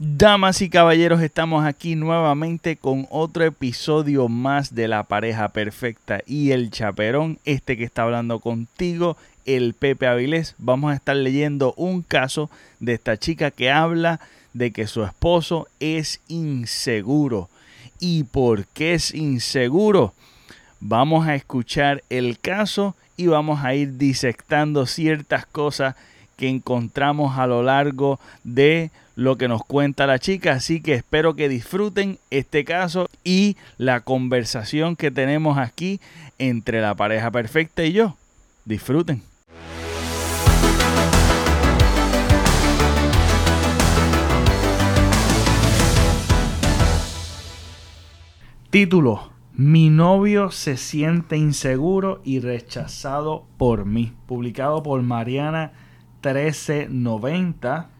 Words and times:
Damas 0.00 0.62
y 0.62 0.70
caballeros, 0.70 1.20
estamos 1.22 1.64
aquí 1.64 1.96
nuevamente 1.96 2.76
con 2.76 3.08
otro 3.10 3.42
episodio 3.42 4.28
más 4.28 4.72
de 4.76 4.86
La 4.86 5.02
pareja 5.02 5.48
perfecta 5.48 6.20
y 6.24 6.52
el 6.52 6.70
chaperón, 6.70 7.40
este 7.44 7.76
que 7.76 7.82
está 7.82 8.04
hablando 8.04 8.38
contigo, 8.38 9.16
el 9.44 9.74
Pepe 9.74 10.06
Avilés. 10.06 10.54
Vamos 10.58 10.92
a 10.92 10.94
estar 10.94 11.16
leyendo 11.16 11.74
un 11.76 12.02
caso 12.02 12.48
de 12.78 12.92
esta 12.92 13.16
chica 13.16 13.50
que 13.50 13.72
habla 13.72 14.20
de 14.52 14.70
que 14.70 14.86
su 14.86 15.02
esposo 15.02 15.66
es 15.80 16.20
inseguro. 16.28 17.48
¿Y 17.98 18.22
por 18.22 18.66
qué 18.66 18.94
es 18.94 19.12
inseguro? 19.12 20.14
Vamos 20.78 21.26
a 21.26 21.34
escuchar 21.34 22.04
el 22.08 22.38
caso 22.38 22.94
y 23.16 23.26
vamos 23.26 23.64
a 23.64 23.74
ir 23.74 23.98
disectando 23.98 24.86
ciertas 24.86 25.44
cosas 25.44 25.96
que 26.36 26.48
encontramos 26.48 27.36
a 27.36 27.48
lo 27.48 27.64
largo 27.64 28.20
de 28.44 28.92
lo 29.18 29.36
que 29.36 29.48
nos 29.48 29.64
cuenta 29.64 30.06
la 30.06 30.20
chica. 30.20 30.52
Así 30.52 30.80
que 30.80 30.94
espero 30.94 31.34
que 31.34 31.48
disfruten 31.48 32.20
este 32.30 32.64
caso 32.64 33.08
y 33.24 33.56
la 33.76 34.02
conversación 34.02 34.94
que 34.94 35.10
tenemos 35.10 35.58
aquí 35.58 36.00
entre 36.38 36.80
la 36.80 36.94
pareja 36.94 37.32
perfecta 37.32 37.82
y 37.82 37.92
yo. 37.92 38.16
Disfruten. 38.64 39.22
Título. 48.70 49.32
Mi 49.52 49.90
novio 49.90 50.52
se 50.52 50.76
siente 50.76 51.36
inseguro 51.36 52.20
y 52.22 52.38
rechazado 52.38 53.48
por 53.56 53.84
mí. 53.84 54.12
Publicado 54.26 54.84
por 54.84 55.02
Mariana 55.02 55.72
1390 56.22 57.97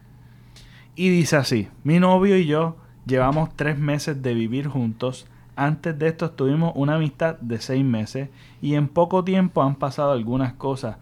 y 0.99 1.07
dice 1.07 1.37
así, 1.37 1.69
mi 1.85 1.97
novio 1.97 2.35
y 2.35 2.45
yo 2.45 2.75
llevamos 3.05 3.55
tres 3.55 3.79
meses 3.79 4.21
de 4.21 4.33
vivir 4.33 4.67
juntos. 4.67 5.27
Antes 5.55 5.97
de 5.97 6.09
esto 6.09 6.31
tuvimos 6.31 6.73
una 6.75 6.95
amistad 6.95 7.39
de 7.39 7.61
seis 7.61 7.85
meses 7.85 8.27
y 8.61 8.75
en 8.75 8.89
poco 8.89 9.23
tiempo 9.23 9.63
han 9.63 9.75
pasado 9.75 10.11
algunas 10.11 10.55
cosas 10.55 10.97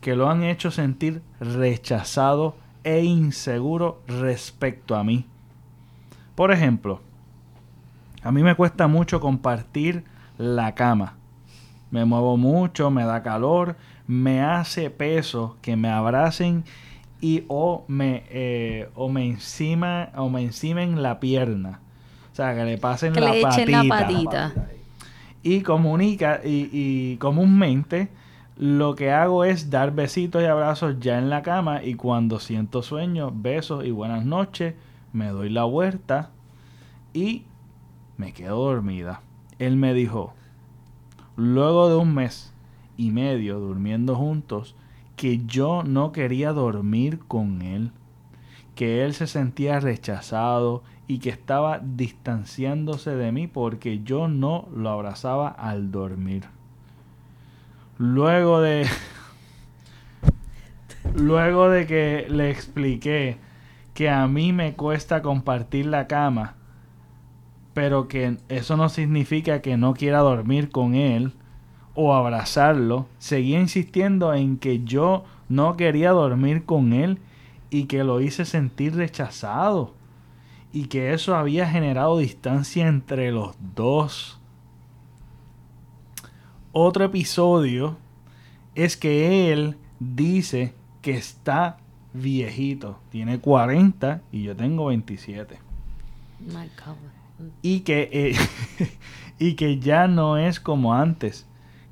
que 0.00 0.14
lo 0.14 0.30
han 0.30 0.44
hecho 0.44 0.70
sentir 0.70 1.20
rechazado 1.40 2.54
e 2.84 3.02
inseguro 3.02 4.00
respecto 4.06 4.94
a 4.94 5.02
mí. 5.02 5.26
Por 6.36 6.52
ejemplo, 6.52 7.00
a 8.22 8.30
mí 8.30 8.44
me 8.44 8.54
cuesta 8.54 8.86
mucho 8.86 9.18
compartir 9.18 10.04
la 10.38 10.76
cama. 10.76 11.14
Me 11.90 12.04
muevo 12.04 12.36
mucho, 12.36 12.92
me 12.92 13.04
da 13.04 13.24
calor, 13.24 13.74
me 14.06 14.44
hace 14.44 14.90
peso 14.90 15.56
que 15.60 15.74
me 15.74 15.88
abracen 15.88 16.62
y 17.20 17.44
o 17.48 17.84
me 17.88 18.24
eh, 18.30 18.88
o 18.94 19.08
me 19.08 19.26
encima 19.26 20.10
o 20.16 20.28
me 20.28 20.42
encimen 20.42 21.02
la 21.02 21.20
pierna. 21.20 21.80
O 22.32 22.34
sea 22.34 22.54
que 22.54 22.64
le 22.64 22.78
pasen 22.78 23.14
la, 23.14 23.84
patita. 23.88 24.54
y 25.42 25.60
comunica 25.60 26.40
y, 26.44 26.70
y, 26.72 27.16
comúnmente 27.16 28.08
lo 28.56 28.94
que 28.94 29.10
hago 29.10 29.44
es 29.44 29.70
dar 29.70 29.92
besitos 29.92 30.42
y 30.42 30.46
abrazos 30.46 31.00
ya 31.00 31.18
en 31.18 31.30
la 31.30 31.42
cama 31.42 31.82
y 31.82 31.94
cuando 31.94 32.38
siento 32.38 32.82
sueño 32.82 33.32
besos 33.34 33.84
y 33.84 33.90
buenas 33.90 34.24
noches 34.24 34.74
me 35.12 35.28
doy 35.28 35.50
la 35.50 35.64
vuelta 35.64 36.30
y 37.12 37.44
me 38.16 38.32
quedo 38.32 38.56
dormida. 38.64 39.22
Él 39.58 39.76
me 39.76 39.94
dijo 39.94 40.34
luego 41.36 41.88
de 41.88 41.96
un 41.96 42.14
mes 42.14 42.52
y 42.96 43.10
medio 43.10 43.58
durmiendo 43.58 44.14
juntos 44.14 44.74
que 45.20 45.44
yo 45.44 45.82
no 45.82 46.12
quería 46.12 46.54
dormir 46.54 47.18
con 47.28 47.60
él, 47.60 47.92
que 48.74 49.04
él 49.04 49.12
se 49.12 49.26
sentía 49.26 49.78
rechazado 49.78 50.82
y 51.08 51.18
que 51.18 51.28
estaba 51.28 51.78
distanciándose 51.78 53.14
de 53.14 53.30
mí 53.30 53.46
porque 53.46 54.00
yo 54.02 54.28
no 54.28 54.66
lo 54.74 54.88
abrazaba 54.88 55.48
al 55.48 55.90
dormir. 55.90 56.44
Luego 57.98 58.62
de 58.62 58.86
luego 61.14 61.68
de 61.68 61.86
que 61.86 62.26
le 62.30 62.50
expliqué 62.50 63.36
que 63.92 64.08
a 64.08 64.26
mí 64.26 64.54
me 64.54 64.72
cuesta 64.72 65.20
compartir 65.20 65.84
la 65.84 66.06
cama, 66.06 66.54
pero 67.74 68.08
que 68.08 68.38
eso 68.48 68.78
no 68.78 68.88
significa 68.88 69.60
que 69.60 69.76
no 69.76 69.92
quiera 69.92 70.20
dormir 70.20 70.70
con 70.70 70.94
él, 70.94 71.34
o 71.94 72.14
abrazarlo, 72.14 73.06
seguía 73.18 73.60
insistiendo 73.60 74.32
en 74.34 74.58
que 74.58 74.84
yo 74.84 75.24
no 75.48 75.76
quería 75.76 76.10
dormir 76.10 76.64
con 76.64 76.92
él 76.92 77.18
y 77.70 77.84
que 77.84 78.04
lo 78.04 78.20
hice 78.20 78.44
sentir 78.44 78.94
rechazado 78.94 79.94
y 80.72 80.86
que 80.86 81.12
eso 81.12 81.34
había 81.34 81.68
generado 81.68 82.18
distancia 82.18 82.86
entre 82.86 83.32
los 83.32 83.56
dos. 83.74 84.38
Otro 86.72 87.04
episodio 87.04 87.96
es 88.74 88.96
que 88.96 89.52
él 89.52 89.76
dice 89.98 90.74
que 91.02 91.16
está 91.16 91.78
viejito, 92.12 93.00
tiene 93.10 93.40
40 93.40 94.22
y 94.30 94.44
yo 94.44 94.56
tengo 94.56 94.86
27. 94.86 95.58
Y 97.62 97.80
que, 97.80 98.08
eh, 98.12 98.36
y 99.38 99.54
que 99.54 99.80
ya 99.80 100.06
no 100.06 100.36
es 100.36 100.60
como 100.60 100.94
antes 100.94 101.46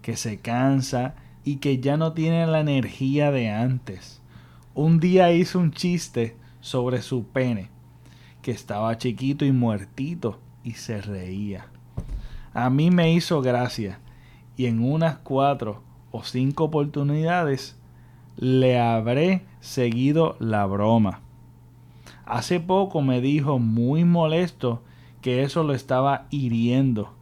que 0.08 0.16
se 0.16 0.38
cansa 0.38 1.16
y 1.44 1.56
que 1.56 1.80
ya 1.80 1.98
no 1.98 2.14
tiene 2.14 2.46
la 2.46 2.60
energía 2.60 3.30
de 3.30 3.50
antes. 3.50 4.22
Un 4.72 5.00
día 5.00 5.34
hizo 5.34 5.58
un 5.58 5.70
chiste 5.70 6.34
sobre 6.60 7.02
su 7.02 7.24
pene, 7.24 7.68
que 8.40 8.50
estaba 8.50 8.96
chiquito 8.96 9.44
y 9.44 9.52
muertito, 9.52 10.40
y 10.64 10.72
se 10.72 11.02
reía. 11.02 11.66
A 12.54 12.70
mí 12.70 12.90
me 12.90 13.12
hizo 13.12 13.42
gracia, 13.42 13.98
y 14.56 14.64
en 14.64 14.82
unas 14.82 15.18
cuatro 15.18 15.82
o 16.10 16.22
cinco 16.22 16.64
oportunidades 16.64 17.76
le 18.38 18.80
habré 18.80 19.44
seguido 19.60 20.36
la 20.38 20.64
broma. 20.64 21.20
Hace 22.24 22.60
poco 22.60 23.02
me 23.02 23.20
dijo 23.20 23.58
muy 23.58 24.06
molesto 24.06 24.82
que 25.20 25.42
eso 25.42 25.64
lo 25.64 25.74
estaba 25.74 26.28
hiriendo 26.30 27.17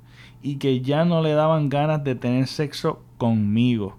y 0.46 0.58
que 0.58 0.80
ya 0.80 1.04
no 1.04 1.22
le 1.22 1.32
daban 1.32 1.68
ganas 1.68 2.04
de 2.04 2.14
tener 2.14 2.46
sexo 2.46 3.02
conmigo, 3.18 3.96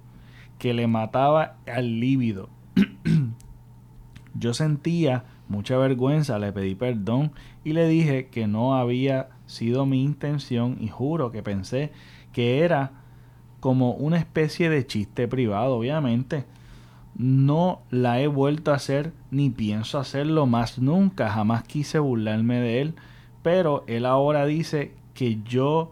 que 0.60 0.74
le 0.74 0.88
mataba 0.88 1.58
al 1.68 2.00
líbido. 2.00 2.48
Yo 4.34 4.54
sentía 4.54 5.26
mucha 5.50 5.76
vergüenza, 5.76 6.40
le 6.40 6.54
pedí 6.54 6.74
perdón 6.74 7.34
y 7.66 7.74
le 7.74 7.86
dije 7.90 8.28
que 8.28 8.48
no 8.48 8.76
había 8.76 9.28
sido 9.46 9.86
mi 9.86 10.02
intención 10.02 10.78
y 10.80 10.88
juro 10.88 11.34
que 11.34 11.44
pensé 11.44 11.92
que 12.32 12.62
era 12.62 12.94
como 13.60 13.92
una 13.96 14.18
especie 14.18 14.70
de 14.70 14.88
chiste 14.88 15.28
privado, 15.28 15.76
obviamente. 15.76 16.46
No 17.14 17.82
la 17.90 18.22
he 18.22 18.28
vuelto 18.28 18.72
a 18.72 18.76
hacer 18.76 19.12
ni 19.32 19.50
pienso 19.50 20.00
hacerlo 20.00 20.46
más 20.46 20.80
nunca, 20.80 21.30
jamás 21.30 21.64
quise 21.64 22.00
burlarme 22.00 22.62
de 22.62 22.80
él, 22.80 22.94
pero 23.44 23.84
él 23.88 24.06
ahora 24.06 24.46
dice 24.46 24.94
que 25.14 25.42
yo 25.44 25.92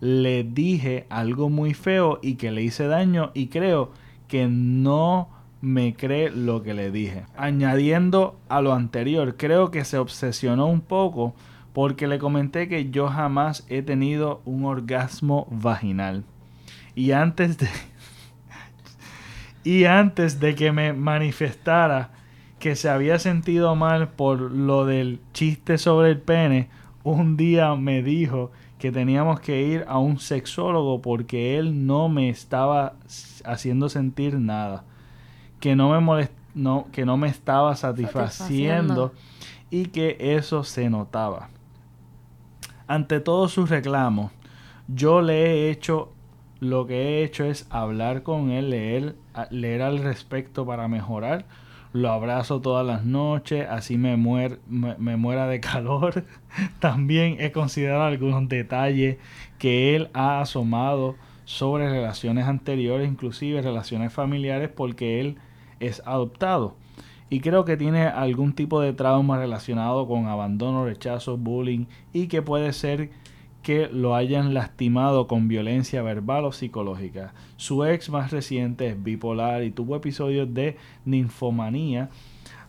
le 0.00 0.44
dije 0.44 1.06
algo 1.08 1.48
muy 1.48 1.74
feo 1.74 2.18
y 2.22 2.34
que 2.34 2.52
le 2.52 2.62
hice 2.62 2.86
daño 2.86 3.30
y 3.34 3.46
creo 3.46 3.92
que 4.28 4.48
no 4.48 5.28
me 5.60 5.94
cree 5.94 6.30
lo 6.30 6.62
que 6.62 6.74
le 6.74 6.90
dije. 6.90 7.24
Añadiendo 7.36 8.36
a 8.48 8.60
lo 8.60 8.74
anterior, 8.74 9.36
creo 9.36 9.70
que 9.70 9.84
se 9.84 9.96
obsesionó 9.96 10.66
un 10.66 10.82
poco 10.82 11.34
porque 11.72 12.06
le 12.06 12.18
comenté 12.18 12.68
que 12.68 12.90
yo 12.90 13.08
jamás 13.08 13.64
he 13.68 13.82
tenido 13.82 14.42
un 14.44 14.64
orgasmo 14.64 15.46
vaginal. 15.50 16.24
Y 16.94 17.12
antes 17.12 17.58
de 17.58 17.68
y 19.64 19.84
antes 19.84 20.38
de 20.38 20.54
que 20.54 20.70
me 20.70 20.92
manifestara 20.92 22.10
que 22.58 22.76
se 22.76 22.88
había 22.88 23.18
sentido 23.18 23.74
mal 23.74 24.08
por 24.08 24.40
lo 24.40 24.84
del 24.84 25.20
chiste 25.32 25.78
sobre 25.78 26.10
el 26.10 26.18
pene, 26.18 26.68
un 27.02 27.36
día 27.36 27.74
me 27.74 28.02
dijo 28.02 28.52
que 28.84 28.92
teníamos 28.92 29.40
que 29.40 29.62
ir 29.62 29.86
a 29.88 29.96
un 29.96 30.18
sexólogo 30.18 31.00
porque 31.00 31.56
él 31.58 31.86
no 31.86 32.10
me 32.10 32.28
estaba 32.28 32.96
haciendo 33.42 33.88
sentir 33.88 34.38
nada, 34.38 34.84
que 35.58 35.74
no 35.74 35.98
me 35.98 36.28
no, 36.54 36.88
que 36.92 37.06
no 37.06 37.16
me 37.16 37.28
estaba 37.28 37.76
satisfaciendo 37.76 39.14
y 39.70 39.86
que 39.86 40.18
eso 40.20 40.64
se 40.64 40.90
notaba. 40.90 41.48
Ante 42.86 43.20
todos 43.20 43.52
sus 43.52 43.70
reclamos, 43.70 44.32
yo 44.86 45.22
le 45.22 45.46
he 45.46 45.70
hecho 45.70 46.12
lo 46.60 46.86
que 46.86 46.94
he 47.00 47.24
hecho 47.24 47.46
es 47.46 47.66
hablar 47.70 48.22
con 48.22 48.50
él, 48.50 48.68
leer, 48.68 49.16
leer 49.48 49.80
al 49.80 50.00
respecto 50.00 50.66
para 50.66 50.88
mejorar 50.88 51.46
lo 51.94 52.10
abrazo 52.10 52.60
todas 52.60 52.84
las 52.84 53.04
noches, 53.04 53.68
así 53.70 53.96
me, 53.96 54.16
me, 54.16 55.16
muera 55.16 55.46
de 55.46 55.60
calor. 55.60 56.24
También 56.80 57.36
he 57.38 57.52
considerado 57.52 58.02
algunos 58.02 58.48
detalles 58.48 59.18
que 59.58 59.94
él 59.94 60.10
ha 60.12 60.40
asomado 60.40 61.14
sobre 61.44 61.88
relaciones 61.88 62.46
anteriores, 62.46 63.08
inclusive 63.08 63.62
relaciones 63.62 64.12
familiares, 64.12 64.70
porque 64.74 65.20
él 65.20 65.36
es 65.78 66.02
adoptado. 66.04 66.74
y 67.30 67.38
creo 67.38 67.64
que 67.64 67.76
tiene 67.76 68.08
algún 68.08 68.54
tipo 68.54 68.80
de 68.80 68.92
trauma 68.92 69.38
relacionado 69.38 70.08
con 70.08 70.26
abandono, 70.26 70.84
rechazo, 70.84 71.36
bullying 71.36 71.86
y 72.12 72.26
que 72.26 72.42
puede 72.42 72.72
ser 72.72 73.10
que 73.64 73.88
lo 73.88 74.14
hayan 74.14 74.54
lastimado 74.54 75.26
con 75.26 75.48
violencia 75.48 76.02
verbal 76.02 76.44
o 76.44 76.52
psicológica. 76.52 77.32
Su 77.56 77.84
ex 77.84 78.10
más 78.10 78.30
reciente 78.30 78.88
es 78.88 79.02
bipolar 79.02 79.64
y 79.64 79.72
tuvo 79.72 79.96
episodios 79.96 80.52
de 80.54 80.76
ninfomanía 81.04 82.10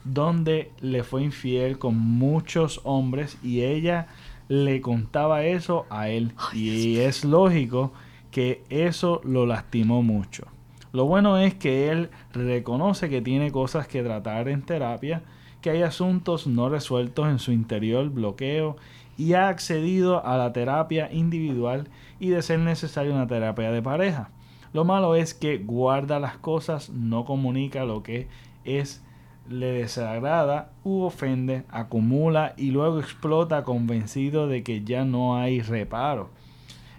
donde 0.06 0.72
le 0.80 1.04
fue 1.04 1.24
infiel 1.24 1.78
con 1.78 1.98
muchos 1.98 2.80
hombres 2.84 3.38
y 3.44 3.62
ella 3.62 4.08
le 4.48 4.80
contaba 4.80 5.44
eso 5.44 5.86
a 5.90 6.10
él. 6.10 6.32
y 6.54 6.98
es 6.98 7.26
lógico 7.26 7.92
que 8.32 8.64
eso 8.70 9.20
lo 9.26 9.46
lastimó 9.46 10.02
mucho. 10.02 10.48
Lo 10.94 11.06
bueno 11.06 11.38
es 11.38 11.56
que 11.56 11.92
él 11.92 12.10
reconoce 12.32 13.10
que 13.10 13.22
tiene 13.22 13.52
cosas 13.52 13.86
que 13.88 14.02
tratar 14.02 14.48
en 14.48 14.62
terapia, 14.62 15.24
que 15.60 15.72
hay 15.72 15.82
asuntos 15.82 16.48
no 16.48 16.70
resueltos 16.70 17.28
en 17.28 17.40
su 17.40 17.52
interior, 17.52 18.10
bloqueo, 18.10 18.78
y 19.18 19.34
ha 19.34 19.48
accedido 19.48 20.26
a 20.26 20.38
la 20.38 20.54
terapia 20.54 21.12
individual 21.12 21.90
y 22.20 22.30
de 22.30 22.42
ser 22.42 22.60
necesaria 22.60 23.14
una 23.14 23.28
terapia 23.28 23.72
de 23.72 23.82
pareja. 23.82 24.30
Lo 24.74 24.84
malo 24.84 25.16
es 25.16 25.34
que 25.34 25.58
guarda 25.58 26.20
las 26.20 26.38
cosas, 26.38 26.90
no 26.90 27.26
comunica 27.26 27.86
lo 27.86 28.04
que 28.04 28.28
es 28.66 29.04
le 29.50 29.68
desagrada 29.68 30.72
u 30.84 31.02
ofende, 31.02 31.64
acumula 31.70 32.54
y 32.58 32.72
luego 32.72 33.00
explota 33.00 33.64
convencido 33.64 34.48
de 34.48 34.64
que 34.64 34.84
ya 34.84 35.06
no 35.06 35.38
hay 35.38 35.62
reparo. 35.62 36.30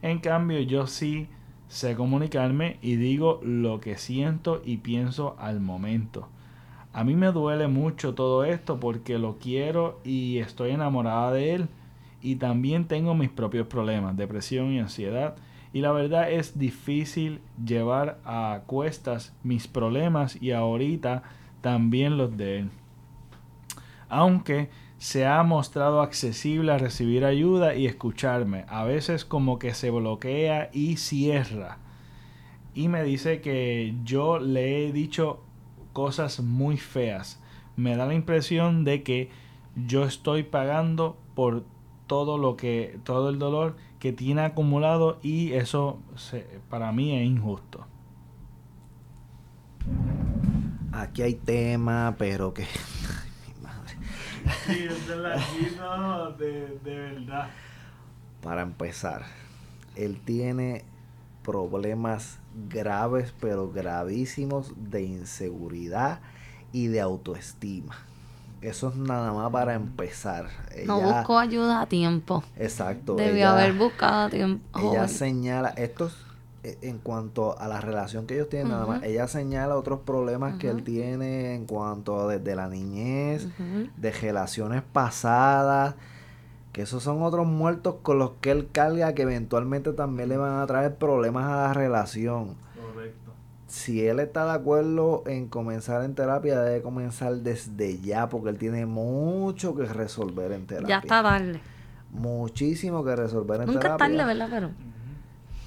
En 0.02 0.20
cambio, 0.20 0.60
yo 0.60 0.86
sí 0.86 1.28
sé 1.68 1.96
comunicarme 1.96 2.78
y 2.80 2.96
digo 2.96 3.40
lo 3.42 3.80
que 3.80 3.98
siento 3.98 4.62
y 4.64 4.78
pienso 4.78 5.36
al 5.38 5.60
momento. 5.60 6.28
A 6.92 7.04
mí 7.04 7.14
me 7.14 7.32
duele 7.32 7.68
mucho 7.68 8.14
todo 8.14 8.44
esto 8.44 8.80
porque 8.80 9.18
lo 9.18 9.36
quiero 9.38 10.00
y 10.04 10.38
estoy 10.38 10.70
enamorada 10.70 11.32
de 11.32 11.54
él. 11.54 11.68
Y 12.26 12.34
también 12.34 12.88
tengo 12.88 13.14
mis 13.14 13.30
propios 13.30 13.68
problemas, 13.68 14.16
depresión 14.16 14.72
y 14.72 14.80
ansiedad. 14.80 15.36
Y 15.72 15.80
la 15.80 15.92
verdad 15.92 16.28
es 16.28 16.58
difícil 16.58 17.40
llevar 17.64 18.18
a 18.24 18.62
cuestas 18.66 19.32
mis 19.44 19.68
problemas 19.68 20.42
y 20.42 20.50
ahorita 20.50 21.22
también 21.60 22.18
los 22.18 22.36
de 22.36 22.58
él. 22.58 22.70
Aunque 24.08 24.70
se 24.98 25.24
ha 25.24 25.40
mostrado 25.44 26.02
accesible 26.02 26.72
a 26.72 26.78
recibir 26.78 27.24
ayuda 27.24 27.76
y 27.76 27.86
escucharme, 27.86 28.64
a 28.66 28.82
veces 28.82 29.24
como 29.24 29.60
que 29.60 29.72
se 29.72 29.90
bloquea 29.90 30.70
y 30.72 30.96
cierra. 30.96 31.78
Y 32.74 32.88
me 32.88 33.04
dice 33.04 33.40
que 33.40 33.94
yo 34.02 34.40
le 34.40 34.88
he 34.88 34.92
dicho 34.92 35.44
cosas 35.92 36.40
muy 36.40 36.76
feas. 36.76 37.40
Me 37.76 37.94
da 37.94 38.04
la 38.04 38.14
impresión 38.14 38.82
de 38.82 39.04
que 39.04 39.30
yo 39.76 40.04
estoy 40.04 40.42
pagando 40.42 41.16
por 41.36 41.75
todo 42.06 42.38
lo 42.38 42.56
que 42.56 42.98
todo 43.04 43.30
el 43.30 43.38
dolor 43.38 43.76
que 43.98 44.12
tiene 44.12 44.42
acumulado 44.42 45.18
y 45.22 45.52
eso 45.52 45.98
para 46.68 46.92
mí 46.92 47.16
es 47.16 47.26
injusto 47.26 47.86
aquí 50.96 51.22
hay 51.22 51.34
tema, 51.34 52.14
pero 52.18 52.54
que. 52.54 52.62
mi 53.46 53.62
madre. 53.62 53.96
Sí, 54.66 54.86
es 54.88 55.06
de, 56.38 56.78
de 56.84 56.98
verdad. 56.98 57.48
Para 58.42 58.62
empezar, 58.62 59.24
él 59.94 60.20
tiene 60.24 60.84
problemas 61.42 62.38
graves, 62.68 63.34
pero 63.40 63.70
gravísimos 63.70 64.72
de 64.76 65.02
inseguridad 65.02 66.20
y 66.72 66.88
de 66.88 67.00
autoestima. 67.00 67.96
Eso 68.62 68.88
es 68.88 68.96
nada 68.96 69.32
más 69.32 69.50
para 69.50 69.74
empezar. 69.74 70.48
no 70.86 71.00
buscó 71.00 71.38
ayuda 71.38 71.82
a 71.82 71.86
tiempo. 71.86 72.42
Exacto. 72.56 73.14
Debió 73.14 73.50
haber 73.50 73.72
buscado 73.74 74.26
a 74.26 74.30
tiempo. 74.30 74.92
Ella 74.92 75.08
señala, 75.08 75.68
estos 75.70 76.26
e, 76.66 76.78
en 76.82 76.98
cuanto 76.98 77.56
a 77.58 77.68
la 77.68 77.80
relación 77.80 78.26
que 78.26 78.34
ellos 78.34 78.48
tienen, 78.48 78.70
nada 78.70 78.86
más, 78.86 79.02
ella 79.04 79.28
señala 79.28 79.76
otros 79.76 80.00
problemas 80.00 80.58
que 80.58 80.68
él 80.68 80.82
tiene 80.82 81.54
en 81.54 81.64
cuanto 81.64 82.20
a 82.20 82.26
desde 82.26 82.56
la 82.56 82.68
niñez, 82.68 83.46
de 83.96 84.10
relaciones 84.10 84.82
pasadas, 84.82 85.94
que 86.72 86.82
esos 86.82 87.04
son 87.04 87.22
otros 87.22 87.46
muertos 87.46 87.96
con 88.02 88.18
los 88.18 88.32
que 88.40 88.50
él 88.50 88.68
carga 88.72 89.14
que 89.14 89.22
eventualmente 89.22 89.92
también 89.92 90.28
le 90.28 90.38
van 90.38 90.58
a 90.58 90.66
traer 90.66 90.96
problemas 90.96 91.44
a 91.44 91.68
la 91.68 91.72
relación. 91.72 92.56
Si 93.66 94.06
él 94.06 94.20
está 94.20 94.44
de 94.44 94.52
acuerdo 94.52 95.24
en 95.26 95.48
comenzar 95.48 96.04
en 96.04 96.14
terapia, 96.14 96.60
debe 96.60 96.82
comenzar 96.82 97.34
desde 97.36 97.98
ya, 98.00 98.28
porque 98.28 98.50
él 98.50 98.58
tiene 98.58 98.86
mucho 98.86 99.74
que 99.74 99.84
resolver 99.84 100.52
en 100.52 100.66
terapia. 100.66 100.88
Ya 100.88 100.98
está 100.98 101.22
darle. 101.22 101.60
Muchísimo 102.12 103.04
que 103.04 103.16
resolver 103.16 103.60
en 103.60 103.66
terapia. 103.66 103.90
Nunca 103.90 103.96
tarde, 103.96 104.24
¿verdad? 104.24 104.48
Pero 104.50 104.70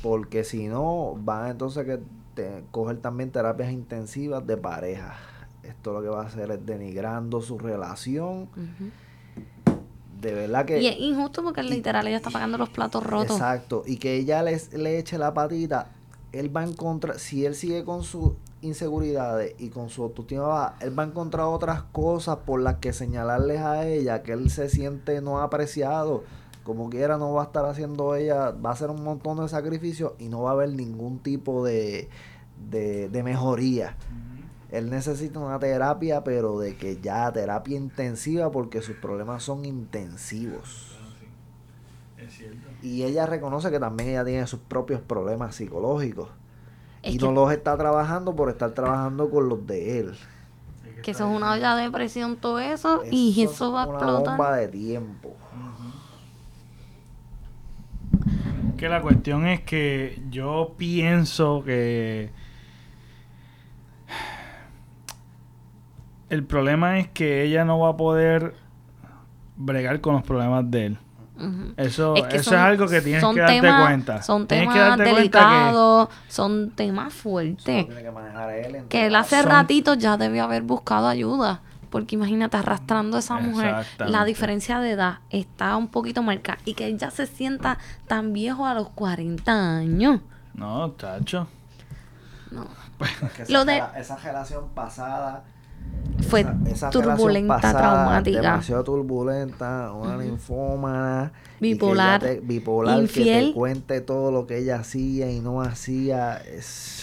porque 0.02 0.44
si 0.44 0.68
no, 0.68 1.16
van 1.20 1.52
entonces 1.52 1.86
que 1.86 2.00
te, 2.36 2.64
coger 2.72 2.98
también 2.98 3.32
terapias 3.32 3.72
intensivas 3.72 4.46
de 4.46 4.58
pareja. 4.58 5.16
Esto 5.64 5.94
lo 5.94 6.02
que 6.02 6.08
va 6.08 6.24
a 6.24 6.26
hacer 6.26 6.52
es 6.52 6.66
denigrando 6.66 7.42
su 7.42 7.58
relación. 7.58 8.50
De 10.22 10.34
verdad 10.34 10.66
que... 10.66 10.82
Y 10.82 10.88
es 10.88 10.98
injusto 11.00 11.44
porque 11.44 11.64
literal 11.64 12.08
ella 12.08 12.18
está 12.18 12.30
pagando 12.30 12.58
los 12.58 12.70
platos 12.70 13.06
rotos. 13.06 13.38
Exacto. 13.38 13.84
Y 13.86 13.98
que 13.98 14.16
ella 14.16 14.42
les, 14.42 14.74
le 14.74 14.98
eche 14.98 15.18
la 15.18 15.34
patita, 15.34 15.92
él 16.32 16.56
va 16.56 16.62
a 16.62 16.68
encontrar, 16.68 17.20
si 17.20 17.46
él 17.46 17.56
sigue 17.56 17.84
con 17.84 18.04
sus 18.04 18.34
inseguridades 18.62 19.56
y 19.58 19.70
con 19.70 19.90
su 19.90 20.04
autoestima 20.04 20.44
baja, 20.44 20.76
él 20.82 20.98
va 20.98 21.04
a 21.04 21.08
encontrar 21.08 21.48
otras 21.48 21.84
cosas 21.84 22.38
por 22.46 22.62
las 22.62 22.76
que 22.76 22.94
señalarles 22.94 23.62
a 23.62 23.88
ella 23.88 24.22
que 24.24 24.34
él 24.34 24.50
se 24.50 24.70
siente 24.70 25.22
no 25.22 25.40
apreciado 25.40 26.24
como 26.70 26.88
quiera 26.92 27.18
no 27.18 27.34
va 27.34 27.42
a 27.42 27.46
estar 27.46 27.66
haciendo 27.66 28.14
ella, 28.14 28.52
va 28.52 28.70
a 28.70 28.74
hacer 28.74 28.92
un 28.92 29.04
montón 29.04 29.40
de 29.40 29.50
sacrificios 29.50 30.14
y 30.20 30.30
no 30.30 30.44
va 30.44 30.52
a 30.52 30.54
haber 30.54 30.70
ningún 30.70 31.18
tipo 31.18 31.66
de, 31.66 32.10
de, 32.70 33.24
mejoría. 33.24 33.96
Él 34.70 34.92
necesita 34.92 35.40
una 35.40 35.58
terapia, 35.58 36.24
pero 36.24 36.60
de 36.60 36.78
que 36.78 37.02
ya 37.02 37.32
terapia 37.32 37.76
intensiva 37.76 38.52
porque 38.52 38.84
sus 38.84 38.98
problemas 38.98 39.42
son 39.42 39.66
intensivos. 39.66 40.96
Es 42.20 42.34
cierto. 42.34 42.69
Y 42.82 43.04
ella 43.04 43.26
reconoce 43.26 43.72
que 43.72 43.80
también 43.80 44.10
ella 44.10 44.26
tiene 44.26 44.48
sus 44.48 44.60
propios 44.60 45.02
problemas 45.02 45.56
psicológicos. 45.56 46.30
y 47.04 47.18
no 47.18 47.32
los 47.32 47.52
está 47.52 47.78
trabajando 47.78 48.36
por 48.36 48.50
estar 48.50 48.72
trabajando 48.72 49.30
con 49.30 49.50
los 49.50 49.66
de 49.66 50.00
él. 50.00 50.18
que 51.02 51.12
eso 51.12 51.30
es 51.30 51.36
una 51.36 51.54
olla 51.54 51.76
de 51.76 51.90
presión 51.90 52.36
todo 52.36 52.60
eso, 52.60 53.04
y 53.10 53.42
eso 53.42 53.72
va 53.72 53.84
a 53.84 53.86
explotar. 53.86 54.22
Una 54.22 54.30
bomba 54.32 54.56
de 54.58 54.68
tiempo. 54.68 55.36
que 58.78 58.88
la 58.88 59.02
cuestión 59.02 59.46
es 59.46 59.62
que 59.62 60.22
yo 60.30 60.74
pienso 60.78 61.64
que 61.66 62.32
el 66.30 66.46
problema 66.46 67.00
es 67.00 67.10
que 67.10 67.44
ella 67.44 67.66
no 67.66 67.80
va 67.80 67.90
a 67.90 67.98
poder 67.98 68.56
bregar 69.58 70.00
con 70.00 70.14
los 70.14 70.24
problemas 70.24 70.70
de 70.72 70.86
él. 70.86 70.98
Eso, 71.78 72.16
es, 72.16 72.26
eso 72.34 72.52
es 72.52 72.60
algo 72.60 72.88
que 72.88 73.02
tienes 73.02 73.24
que 73.24 73.40
darte 73.40 73.60
cuenta. 73.60 74.22
Son 74.22 74.48
temas 74.48 74.98
delicados, 74.98 76.10
son 76.28 76.72
temas 76.72 77.14
fuertes. 77.14 77.86
Que, 77.86 78.84
que 78.90 79.06
él 79.08 79.16
hace 79.16 79.42
ratito 79.42 79.94
ya 79.94 80.18
debió 80.18 80.44
haber 80.44 80.64
buscado 80.64 81.08
ayuda. 81.08 81.62
Porque 81.90 82.16
imagínate, 82.16 82.58
arrastrando 82.58 83.18
a 83.18 83.20
esa 83.20 83.40
mujer, 83.40 83.86
la 83.98 84.24
diferencia 84.24 84.80
de 84.80 84.92
edad 84.92 85.20
está 85.30 85.76
un 85.76 85.88
poquito 85.88 86.22
marcada. 86.22 86.60
Y 86.66 86.74
que 86.76 86.86
ella 86.86 87.10
se 87.10 87.26
sienta 87.26 87.80
tan 88.08 88.34
viejo 88.34 88.66
a 88.66 88.74
los 88.74 88.90
40 88.90 89.78
años. 89.78 90.22
No, 90.54 90.92
tacho. 90.92 91.48
No. 92.52 92.68
Lo 93.48 93.66
de... 93.66 93.82
esa 93.98 94.18
relación 94.18 94.70
pasada 94.70 95.44
fue 96.22 96.46
turbulenta, 96.92 97.60
traumática. 97.60 98.42
Demasiado 98.42 98.84
turbulenta, 98.84 99.92
una 99.94 100.18
linfómana. 100.18 101.32
Bipolar. 101.60 102.40
bipolar, 102.42 103.02
infiel. 103.02 103.26
que 103.26 103.48
te 103.48 103.54
cuente 103.54 104.02
todo 104.02 104.32
lo 104.32 104.48
que 104.48 104.60
ella 104.60 104.78
hacía 104.78 105.30
y 105.30 105.42
no 105.42 105.62
hacía. 105.62 106.42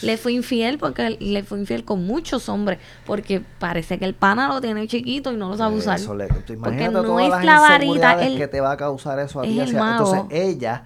Le 0.02 0.16
fue 0.16 0.32
infiel 0.32 0.78
porque 0.78 1.16
le 1.20 1.42
fue 1.44 1.58
infiel 1.58 1.84
con 1.84 2.06
muchos 2.06 2.48
hombres. 2.48 2.78
Porque 3.04 3.42
parece 3.58 3.98
que 3.98 4.06
el 4.06 4.14
pana 4.14 4.48
lo 4.48 4.60
tiene 4.60 4.86
chiquito 4.86 5.32
y 5.32 5.36
no 5.36 5.50
lo 5.50 5.56
sabe 5.56 5.76
usar. 5.76 6.00
porque 6.00 6.88
no 6.88 7.20
es 7.20 7.44
la 7.44 7.60
varita. 7.60 8.18
que 8.18 8.48
te 8.48 8.60
va 8.60 8.72
a 8.72 8.76
causar 8.76 9.18
eso 9.18 9.40
a 9.40 9.42
ti. 9.42 9.60
Entonces 9.60 10.22
ella 10.30 10.84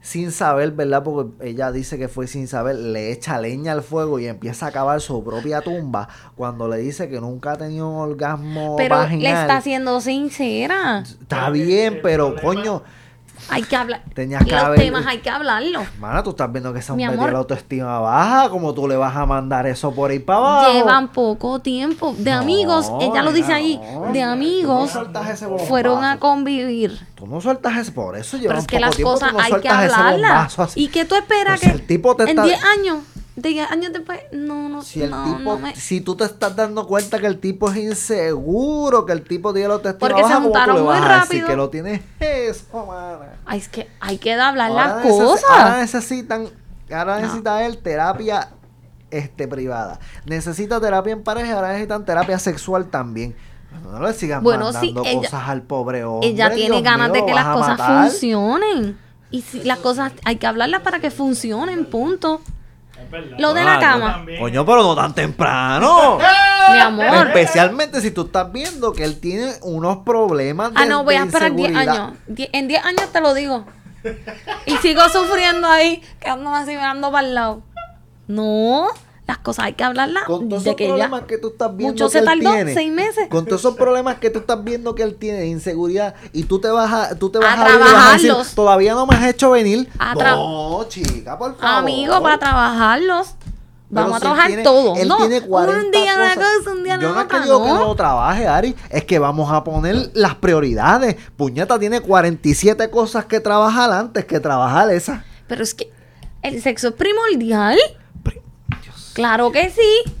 sin 0.00 0.30
saber, 0.30 0.72
¿verdad? 0.72 1.02
Porque 1.02 1.50
ella 1.50 1.72
dice 1.72 1.98
que 1.98 2.08
fue 2.08 2.26
sin 2.26 2.46
saber, 2.48 2.76
le 2.76 3.12
echa 3.12 3.40
leña 3.40 3.72
al 3.72 3.82
fuego 3.82 4.18
y 4.18 4.26
empieza 4.26 4.66
a 4.66 4.72
cavar 4.72 5.00
su 5.00 5.22
propia 5.24 5.60
tumba 5.60 6.08
cuando 6.36 6.68
le 6.68 6.78
dice 6.78 7.08
que 7.08 7.20
nunca 7.20 7.52
ha 7.52 7.56
tenido 7.56 7.88
un 7.88 7.96
orgasmo 7.96 8.76
pero 8.76 9.06
le 9.06 9.30
está 9.30 9.60
siendo 9.60 10.00
sincera. 10.00 11.02
Está 11.02 11.50
bien, 11.50 12.00
pero 12.02 12.34
coño, 12.36 12.82
hay 13.48 13.62
que 13.62 13.76
hablar. 13.76 14.02
Tenías 14.14 14.44
que 14.44 14.52
los 14.52 14.62
haber- 14.64 14.80
temas 14.80 15.06
hay 15.06 15.18
que 15.18 15.30
hablarlo. 15.30 15.82
Mana, 15.98 16.22
tú 16.22 16.30
estás 16.30 16.50
viendo 16.52 16.72
que 16.72 16.78
esa 16.80 16.94
mujer 16.94 17.10
tiene 17.16 17.32
la 17.32 17.38
autoestima 17.38 17.98
baja. 18.00 18.50
como 18.50 18.74
tú 18.74 18.86
le 18.88 18.96
vas 18.96 19.14
a 19.16 19.26
mandar 19.26 19.66
eso 19.66 19.92
por 19.92 20.10
ahí 20.10 20.18
para 20.18 20.38
abajo? 20.38 20.72
Llevan 20.72 21.08
poco 21.08 21.58
tiempo. 21.60 22.14
De 22.18 22.30
No, 22.32 22.38
amigos, 22.38 22.90
ella 23.00 23.22
lo 23.22 23.32
dice 23.32 23.52
ahí, 23.52 23.80
no. 23.94 24.12
de 24.12 24.22
amigos 24.22 24.92
Tú 24.92 24.98
no 24.98 25.04
sueltas 25.04 25.30
ese 25.30 25.46
bombazo. 25.46 25.68
fueron 25.68 26.04
a 26.04 26.18
convivir. 26.18 26.98
Tú 27.14 27.26
no 27.26 27.40
sueltas 27.40 27.76
ese, 27.76 27.92
por 27.92 28.16
eso 28.16 28.38
Pero 28.40 28.58
es 28.58 28.66
que 28.66 28.76
poco 28.76 28.86
las 28.86 28.96
tiempo, 28.96 29.12
cosas 29.12 29.32
hay 29.38 29.60
que 29.60 29.68
hablarlas. 29.68 30.56
¿Y 30.76 30.88
qué 30.88 31.04
tú 31.04 31.14
esperas 31.14 31.60
Pues 31.60 31.72
que 31.72 31.78
el 31.78 31.86
tipo 31.86 32.14
te 32.16 32.22
en 32.24 32.28
está- 32.30 32.42
10 32.44 32.60
años, 32.64 32.98
10 33.40 33.70
años 33.70 33.92
después, 33.92 34.20
no, 34.32 34.68
no, 34.68 34.82
Si 34.82 35.02
el 35.02 35.10
no, 35.10 35.24
tipo, 35.24 35.38
no 35.54 35.58
me- 35.58 35.76
si 35.76 36.00
tú 36.00 36.14
te 36.16 36.24
estás 36.24 36.54
dando 36.56 36.86
cuenta 36.86 37.18
que 37.18 37.26
el 37.26 37.38
tipo 37.38 37.70
es 37.70 37.76
inseguro, 37.76 39.06
que 39.06 39.12
el 39.12 39.22
tipo 39.22 39.52
tiene 39.52 39.68
la 39.68 39.74
autoestima 39.74 40.08
Porque 40.08 40.22
se 40.22 40.28
baja, 40.28 40.34
¿cómo 40.36 40.48
tú 40.48 40.52
juntaron 40.58 40.76
le 40.76 40.82
muy 40.82 40.98
rápido. 41.08 41.46
que 41.46 41.56
lo 41.56 41.70
tienes 41.70 42.00
eso, 42.20 42.86
mana? 42.86 43.34
Ay, 43.46 43.58
es 43.58 43.68
que 43.68 43.88
hay 44.00 44.18
que 44.18 44.32
hablar 44.34 44.70
las 44.70 45.02
cosas. 45.06 45.44
Ahora 45.50 45.78
necesitan, 45.80 46.48
ahora 46.92 47.16
No. 47.16 47.22
necesita 47.22 47.64
él 47.66 47.78
terapia 47.78 48.50
este 49.10 49.48
privada. 49.48 49.98
Necesita 50.26 50.80
terapia 50.80 51.12
en 51.12 51.22
pareja, 51.22 51.54
ahora 51.54 51.68
necesitan 51.68 52.04
terapia 52.04 52.38
sexual 52.38 52.86
también. 52.86 53.34
No 53.84 54.00
le 54.02 54.12
sigan 54.14 54.42
Bueno, 54.42 54.64
mandando 54.72 55.02
ella- 55.04 55.18
cosas 55.20 55.48
al 55.48 55.62
pobre 55.62 56.02
hombre. 56.04 56.28
Ella 56.28 56.50
tiene 56.54 56.70
Dios 56.76 56.82
ganas 56.82 57.12
de 57.12 57.24
que 57.24 57.34
las 57.34 57.46
cosas 57.54 57.78
funcionen. 57.80 58.98
Y 59.30 59.42
si 59.42 59.62
las 59.62 59.78
cosas 59.80 60.12
hay 60.24 60.36
que 60.36 60.46
hablarlas 60.46 60.80
para 60.80 61.00
que 61.00 61.10
funcionen, 61.10 61.84
punto. 61.84 62.40
Lo 63.38 63.54
de 63.54 63.60
Ah, 63.62 63.64
la 63.64 63.74
yo 63.74 63.80
cama. 63.80 64.24
Coño, 64.38 64.66
pero 64.66 64.82
no 64.82 64.94
tan 64.94 65.14
temprano. 65.14 66.18
Mi 66.72 66.78
amor. 66.78 67.26
Especialmente 67.28 68.00
si 68.00 68.10
tú 68.10 68.26
estás 68.26 68.52
viendo 68.52 68.92
que 68.92 69.04
él 69.04 69.18
tiene 69.20 69.52
unos 69.62 69.98
problemas 69.98 70.74
de 70.74 70.80
Ah, 70.82 70.84
no, 70.86 71.04
voy 71.04 71.14
a 71.14 71.24
esperar 71.24 71.54
10 71.54 71.70
inseguridad. 71.70 72.04
años. 72.06 72.18
Die- 72.26 72.50
en 72.52 72.68
10 72.68 72.84
años 72.84 73.10
te 73.12 73.20
lo 73.20 73.32
digo. 73.34 73.64
Y 74.66 74.76
sigo 74.76 75.08
sufriendo 75.08 75.66
ahí, 75.68 76.02
que 76.20 76.28
ando 76.28 76.54
así 76.54 76.70
mirando 76.72 77.10
para 77.10 77.26
el 77.26 77.34
lado. 77.34 77.62
No, 78.26 78.86
las 79.28 79.38
cosas 79.38 79.66
hay 79.66 79.74
que 79.74 79.84
hablarlas 79.84 80.24
Con 80.24 80.48
todos 80.48 80.64
de 80.64 80.70
esos 80.70 80.76
que 80.76 80.84
ya. 80.86 80.94
problemas 80.94 81.22
que 81.22 81.36
tú 81.38 81.48
estás 81.48 81.76
viendo 81.76 81.92
Mucho 81.92 82.06
que 82.06 82.12
se 82.12 82.18
él 82.20 82.24
tardó, 82.24 82.50
tiene, 82.50 82.74
seis 82.74 82.90
meses. 82.90 83.28
Con 83.28 83.44
todos 83.44 83.60
esos 83.60 83.76
problemas 83.76 84.16
que 84.18 84.30
tú 84.30 84.38
estás 84.40 84.64
viendo 84.64 84.94
que 84.94 85.02
él 85.02 85.16
tiene 85.16 85.46
inseguridad 85.46 86.14
y 86.32 86.44
tú 86.44 86.58
te 86.60 86.68
vas 86.70 86.92
a 86.92 87.14
tú 87.18 87.28
te 87.30 87.38
vas 87.38 87.58
A 87.58 87.62
a, 87.74 87.78
vas 87.78 88.22
decir, 88.22 88.34
todavía 88.54 88.94
no 88.94 89.06
me 89.06 89.14
has 89.14 89.26
hecho 89.28 89.50
venir. 89.50 89.88
A 89.98 90.14
no, 90.14 90.84
chica, 90.88 91.38
por 91.38 91.56
favor. 91.56 91.78
Amigo, 91.78 92.20
para 92.22 92.38
trabajarlos. 92.38 93.34
Pero 93.90 94.02
Vamos 94.02 94.16
a 94.16 94.18
si 94.18 94.20
trabajar 94.22 94.62
todos. 94.64 94.98
Él 94.98 95.08
no, 95.08 95.16
tiene 95.18 95.40
40 95.40 95.84
un 95.86 95.90
día 95.90 96.14
cosas. 96.14 96.36
cosa, 96.58 96.70
un 96.72 96.82
día 96.84 96.98
Yo 97.00 97.08
no 97.14 97.20
es 97.20 97.26
que 97.26 97.36
otra. 97.36 97.40
digo 97.44 97.62
que 97.64 97.70
no. 97.70 97.94
trabaje, 97.94 98.46
Ari. 98.46 98.74
Es 98.90 99.04
que 99.04 99.18
vamos 99.18 99.50
a 99.50 99.64
poner 99.64 100.10
las 100.14 100.34
prioridades. 100.34 101.16
Puñeta 101.36 101.78
tiene 101.78 102.00
47 102.00 102.90
cosas 102.90 103.24
que 103.24 103.40
trabajar 103.40 103.90
antes 103.92 104.26
que 104.26 104.40
trabajar 104.40 104.90
esas. 104.90 105.22
Pero 105.46 105.62
es 105.62 105.74
que 105.74 105.90
el 106.42 106.62
sexo 106.62 106.88
es 106.88 106.94
primordial. 106.94 107.78
Claro 109.18 109.50
que 109.50 109.68
sí. 109.68 110.12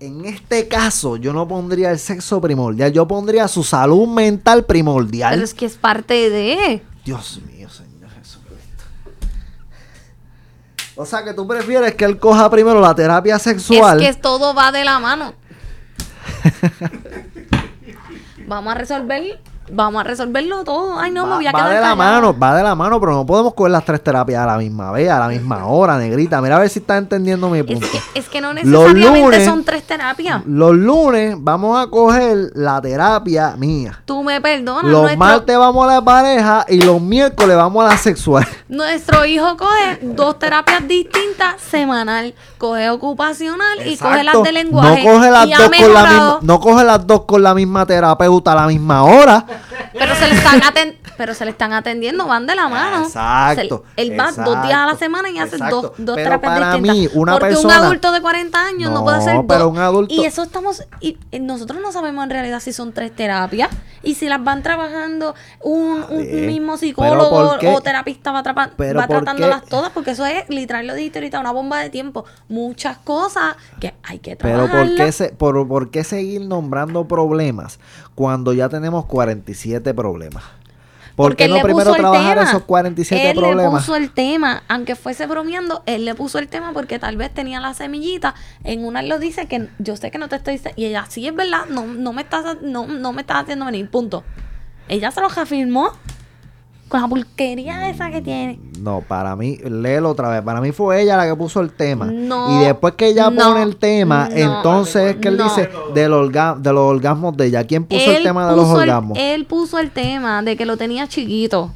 En 0.00 0.24
este 0.24 0.66
caso, 0.66 1.16
yo 1.16 1.32
no 1.32 1.46
pondría 1.46 1.92
el 1.92 2.00
sexo 2.00 2.40
primordial. 2.40 2.92
Yo 2.92 3.06
pondría 3.06 3.46
su 3.46 3.62
salud 3.62 4.08
mental 4.08 4.64
primordial. 4.64 5.34
Pero 5.34 5.44
es 5.44 5.54
que 5.54 5.66
es 5.66 5.76
parte 5.76 6.28
de. 6.28 6.82
Dios 7.04 7.40
mío, 7.46 7.70
Señor 7.70 8.10
Jesucristo. 8.10 8.82
O 10.96 11.06
sea, 11.06 11.22
que 11.22 11.32
tú 11.34 11.46
prefieres 11.46 11.94
que 11.94 12.04
él 12.04 12.18
coja 12.18 12.50
primero 12.50 12.80
la 12.80 12.96
terapia 12.96 13.38
sexual. 13.38 14.02
Es 14.02 14.16
que 14.16 14.22
todo 14.22 14.54
va 14.54 14.72
de 14.72 14.84
la 14.84 14.98
mano. 14.98 15.34
vamos 18.48 18.72
a 18.72 18.76
resolver, 18.76 19.40
vamos 19.70 20.00
a 20.00 20.04
resolverlo 20.04 20.64
todo. 20.64 20.98
Ay, 20.98 21.10
no, 21.10 21.24
me 21.24 21.30
va, 21.30 21.36
voy 21.36 21.46
a 21.46 21.52
va 21.52 21.58
quedar 21.58 21.68
de 21.70 21.74
la 21.76 21.80
callada. 21.90 21.96
mano, 21.96 22.38
va 22.38 22.56
de 22.56 22.62
la 22.62 22.74
mano, 22.74 23.00
pero 23.00 23.12
no 23.12 23.26
podemos 23.26 23.54
coger 23.54 23.72
las 23.72 23.84
tres 23.84 24.02
terapias 24.02 24.42
a 24.42 24.46
la 24.46 24.58
misma 24.58 24.90
vez, 24.92 25.10
a 25.10 25.18
la 25.18 25.28
misma 25.28 25.66
hora, 25.66 25.96
negrita. 25.98 26.40
Mira 26.40 26.56
a 26.56 26.58
ver 26.60 26.68
si 26.70 26.78
estás 26.80 26.98
entendiendo 26.98 27.48
mi 27.48 27.58
Es 27.60 27.64
punto. 27.66 27.86
que, 27.90 28.18
es 28.18 28.28
que 28.28 28.40
no 28.40 28.52
necesariamente 28.54 29.08
lunes- 29.20 29.44
son 29.44 29.64
tres 29.64 29.82
terapias. 29.84 30.42
Los 30.46 30.74
lunes 30.74 31.36
vamos 31.38 31.78
a 31.82 31.88
coger 31.88 32.50
la 32.54 32.80
terapia 32.80 33.54
mía. 33.56 34.00
Tú 34.04 34.22
me 34.22 34.40
perdonas. 34.40 34.84
Los 34.84 35.02
nuestro, 35.02 35.18
martes 35.18 35.58
vamos 35.58 35.88
a 35.88 35.94
la 35.94 36.02
pareja 36.02 36.64
y 36.68 36.80
los 36.82 37.00
miércoles 37.00 37.56
vamos 37.56 37.84
a 37.84 37.88
la 37.88 37.96
sexual. 37.96 38.46
nuestro 38.68 39.24
hijo 39.24 39.56
coge 39.56 39.98
dos 40.02 40.38
terapias 40.38 40.86
distintas 40.88 41.60
semanal. 41.60 42.34
Coge 42.58 42.90
ocupacional 42.90 43.86
y 43.86 43.96
coge 43.96 44.24
las 44.24 44.42
de 44.42 44.52
lenguaje. 44.52 45.04
No 45.04 45.12
coge 45.12 45.30
las 45.30 45.48
dos 45.48 45.70
con 45.78 45.94
la 45.94 46.04
misma, 46.06 46.38
no 46.42 46.60
coge 46.60 46.84
las 46.84 47.06
dos 47.06 47.24
con 47.24 47.42
la 47.42 47.54
misma 47.54 47.86
terapeuta 47.86 48.52
a 48.52 48.54
la 48.54 48.66
misma 48.66 49.04
hora. 49.04 49.44
Pero 49.92 50.14
se 50.14 50.28
le 50.28 50.34
están 50.34 50.62
pero 51.18 51.34
se 51.34 51.44
le 51.44 51.50
están 51.50 51.74
atendiendo, 51.74 52.26
van 52.26 52.46
de 52.46 52.54
la 52.54 52.68
mano. 52.68 53.04
Exacto, 53.04 53.84
Se 53.96 54.02
él 54.02 54.18
va 54.18 54.32
dos 54.32 54.62
días 54.62 54.78
a 54.78 54.86
la 54.86 54.96
semana 54.96 55.28
y 55.28 55.38
hace 55.38 55.56
exacto. 55.56 55.82
dos, 55.82 55.92
dos 55.98 56.16
Pero 56.16 56.30
terapias 56.30 56.52
para 56.54 56.72
distintas. 56.72 56.96
mí, 56.96 57.08
una 57.12 57.32
Porque 57.32 57.46
persona- 57.48 57.78
un 57.80 57.84
adulto 57.84 58.12
de 58.12 58.20
40 58.22 58.64
años 58.64 58.90
no, 58.90 58.98
No, 59.00 59.04
puede 59.04 59.18
hacer 59.18 59.34
dos. 59.34 59.44
pero 59.48 59.68
un 59.68 59.78
adulto- 59.78 60.14
Y 60.14 60.24
eso 60.24 60.42
estamos. 60.44 60.84
Y, 61.00 61.18
nosotros 61.40 61.82
no 61.82 61.92
sabemos 61.92 62.24
en 62.24 62.30
realidad 62.30 62.60
si 62.60 62.72
son 62.72 62.92
tres 62.92 63.14
terapias. 63.14 63.68
Y 64.02 64.14
si 64.14 64.28
las 64.28 64.42
van 64.42 64.62
trabajando 64.62 65.34
un, 65.60 66.04
mismo 66.46 66.74
pero 66.74 66.78
psicólogo 66.78 67.30
¿por 67.58 67.66
o 67.66 67.80
terapista 67.80 68.30
va, 68.30 68.42
Pero 68.76 69.00
va 69.00 69.06
¿por 69.08 69.16
tratándolas 69.16 69.62
qué? 69.62 69.70
todas. 69.70 69.90
Porque 69.90 70.12
eso 70.12 70.24
es, 70.24 70.48
literal, 70.48 70.86
lo 70.86 70.94
dijiste 70.94 71.18
ahorita, 71.18 71.40
una 71.40 71.50
bomba 71.50 71.80
de 71.80 71.90
tiempo. 71.90 72.24
Muchas 72.48 72.96
cosas 72.98 73.56
que 73.80 73.94
hay 74.04 74.20
que 74.20 74.36
Pero 74.36 74.66
trabajar. 74.66 74.86
¿por 74.86 74.94
qué, 74.96 75.10
se- 75.12 75.30
por, 75.30 75.66
por 75.66 75.90
qué 75.90 76.04
seguir 76.04 76.42
nombrando 76.42 77.08
problemas 77.08 77.80
cuando 78.14 78.52
ya 78.52 78.68
tenemos 78.68 79.04
47 79.06 79.92
problemas? 79.94 80.44
¿Por 81.18 81.30
Porque 81.32 81.36
qué 81.36 81.44
él 81.46 81.50
no 81.50 81.56
le 81.56 81.62
primero 81.64 81.86
puso 81.90 81.96
el 81.96 82.00
trabajar 82.00 82.38
tema. 82.38 82.48
esos 82.48 82.62
47 82.62 83.30
él 83.30 83.36
le 83.36 83.42
problemas? 83.42 83.82
puso 83.82 83.96
el 83.96 84.10
tema, 84.12 84.62
aunque 84.68 84.94
fuese 84.94 85.26
bromeando, 85.26 85.82
él 85.86 86.04
le 86.04 86.14
puso 86.14 86.38
el 86.38 86.46
tema 86.46 86.72
porque 86.72 87.00
tal 87.00 87.16
vez 87.16 87.34
tenía 87.34 87.58
la 87.58 87.74
semillita. 87.74 88.36
En 88.62 88.84
una 88.84 89.00
él 89.00 89.08
lo 89.08 89.18
dice 89.18 89.48
que 89.48 89.68
yo 89.80 89.96
sé 89.96 90.12
que 90.12 90.18
no 90.18 90.28
te 90.28 90.36
estoy 90.36 90.54
diciendo. 90.54 90.80
Y 90.80 90.84
ella, 90.84 91.06
sí 91.08 91.26
es 91.26 91.34
verdad, 91.34 91.66
no, 91.68 91.86
no, 91.86 92.12
me 92.12 92.22
estás, 92.22 92.58
no, 92.62 92.86
no 92.86 93.12
me 93.12 93.22
estás 93.22 93.42
haciendo 93.42 93.64
venir, 93.64 93.90
punto. 93.90 94.22
Ella 94.86 95.10
se 95.10 95.20
lo 95.20 95.28
reafirmó 95.28 95.90
con 96.88 97.02
la 97.02 97.08
porquería 97.08 97.88
esa 97.90 98.10
que 98.10 98.20
tiene. 98.22 98.58
No, 98.80 99.02
para 99.06 99.36
mí, 99.36 99.56
léelo 99.58 100.10
otra 100.10 100.28
vez. 100.28 100.42
Para 100.42 100.60
mí 100.60 100.72
fue 100.72 101.02
ella 101.02 101.16
la 101.16 101.26
que 101.26 101.34
puso 101.36 101.60
el 101.60 101.70
tema. 101.72 102.06
No, 102.06 102.60
y 102.60 102.64
después 102.64 102.94
que 102.94 103.08
ella 103.08 103.30
no, 103.30 103.48
pone 103.50 103.62
el 103.62 103.76
tema, 103.76 104.28
no, 104.30 104.36
entonces 104.36 105.10
es 105.10 105.16
que 105.16 105.28
él 105.28 105.36
no. 105.36 105.44
dice 105.44 105.68
del 105.94 106.12
orga- 106.12 106.56
de 106.56 106.72
los 106.72 106.82
orgasmos 106.82 107.36
de 107.36 107.46
ella. 107.46 107.64
¿Quién 107.64 107.84
puso 107.84 108.10
el 108.10 108.22
tema 108.22 108.48
de 108.50 108.56
los 108.56 108.64
puso 108.66 108.82
el- 108.82 108.88
orgasmos? 108.88 109.18
él 109.20 109.44
puso 109.46 109.78
el 109.78 109.90
tema 109.90 110.42
de 110.42 110.56
que 110.56 110.64
lo 110.66 110.76
tenía 110.76 111.06
chiquito. 111.06 111.72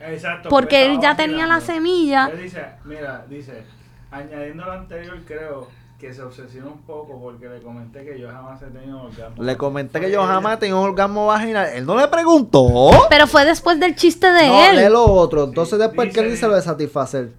Exacto. 0.00 0.48
Porque 0.48 0.86
él 0.86 0.98
ya 1.00 1.16
tenía 1.16 1.46
la 1.46 1.60
semilla. 1.60 2.28
Él 2.32 2.42
dice, 2.42 2.64
mira, 2.84 3.24
dice, 3.28 3.62
añadiendo 4.10 4.64
lo 4.64 4.72
anterior, 4.72 5.16
creo 5.26 5.68
que 6.02 6.12
se 6.12 6.20
obsesionó 6.20 6.72
un 6.72 6.82
poco 6.82 7.16
porque 7.20 7.48
le 7.48 7.62
comenté 7.62 8.04
que 8.04 8.18
yo 8.18 8.28
jamás 8.28 8.60
he 8.60 8.66
tenido 8.66 9.04
orgasmo. 9.04 9.40
Le 9.40 9.56
comenté 9.56 10.00
que 10.00 10.10
yo 10.10 10.26
jamás 10.26 10.58
tengo 10.58 10.80
un 10.82 10.88
orgasmo 10.88 11.26
vaginal. 11.28 11.68
Él 11.74 11.86
no 11.86 11.96
le 11.96 12.08
preguntó. 12.08 12.90
Pero 13.08 13.28
fue 13.28 13.44
después 13.44 13.78
del 13.78 13.94
chiste 13.94 14.26
de 14.32 14.48
No, 14.48 14.64
él. 14.64 14.76
lee 14.78 14.88
lo 14.90 15.04
otro. 15.04 15.44
Entonces 15.44 15.78
después 15.78 16.12
que 16.12 16.18
él 16.18 16.30
dice- 16.32 16.48
lo 16.48 16.56
de 16.56 16.62
satisfacer. 16.62 17.30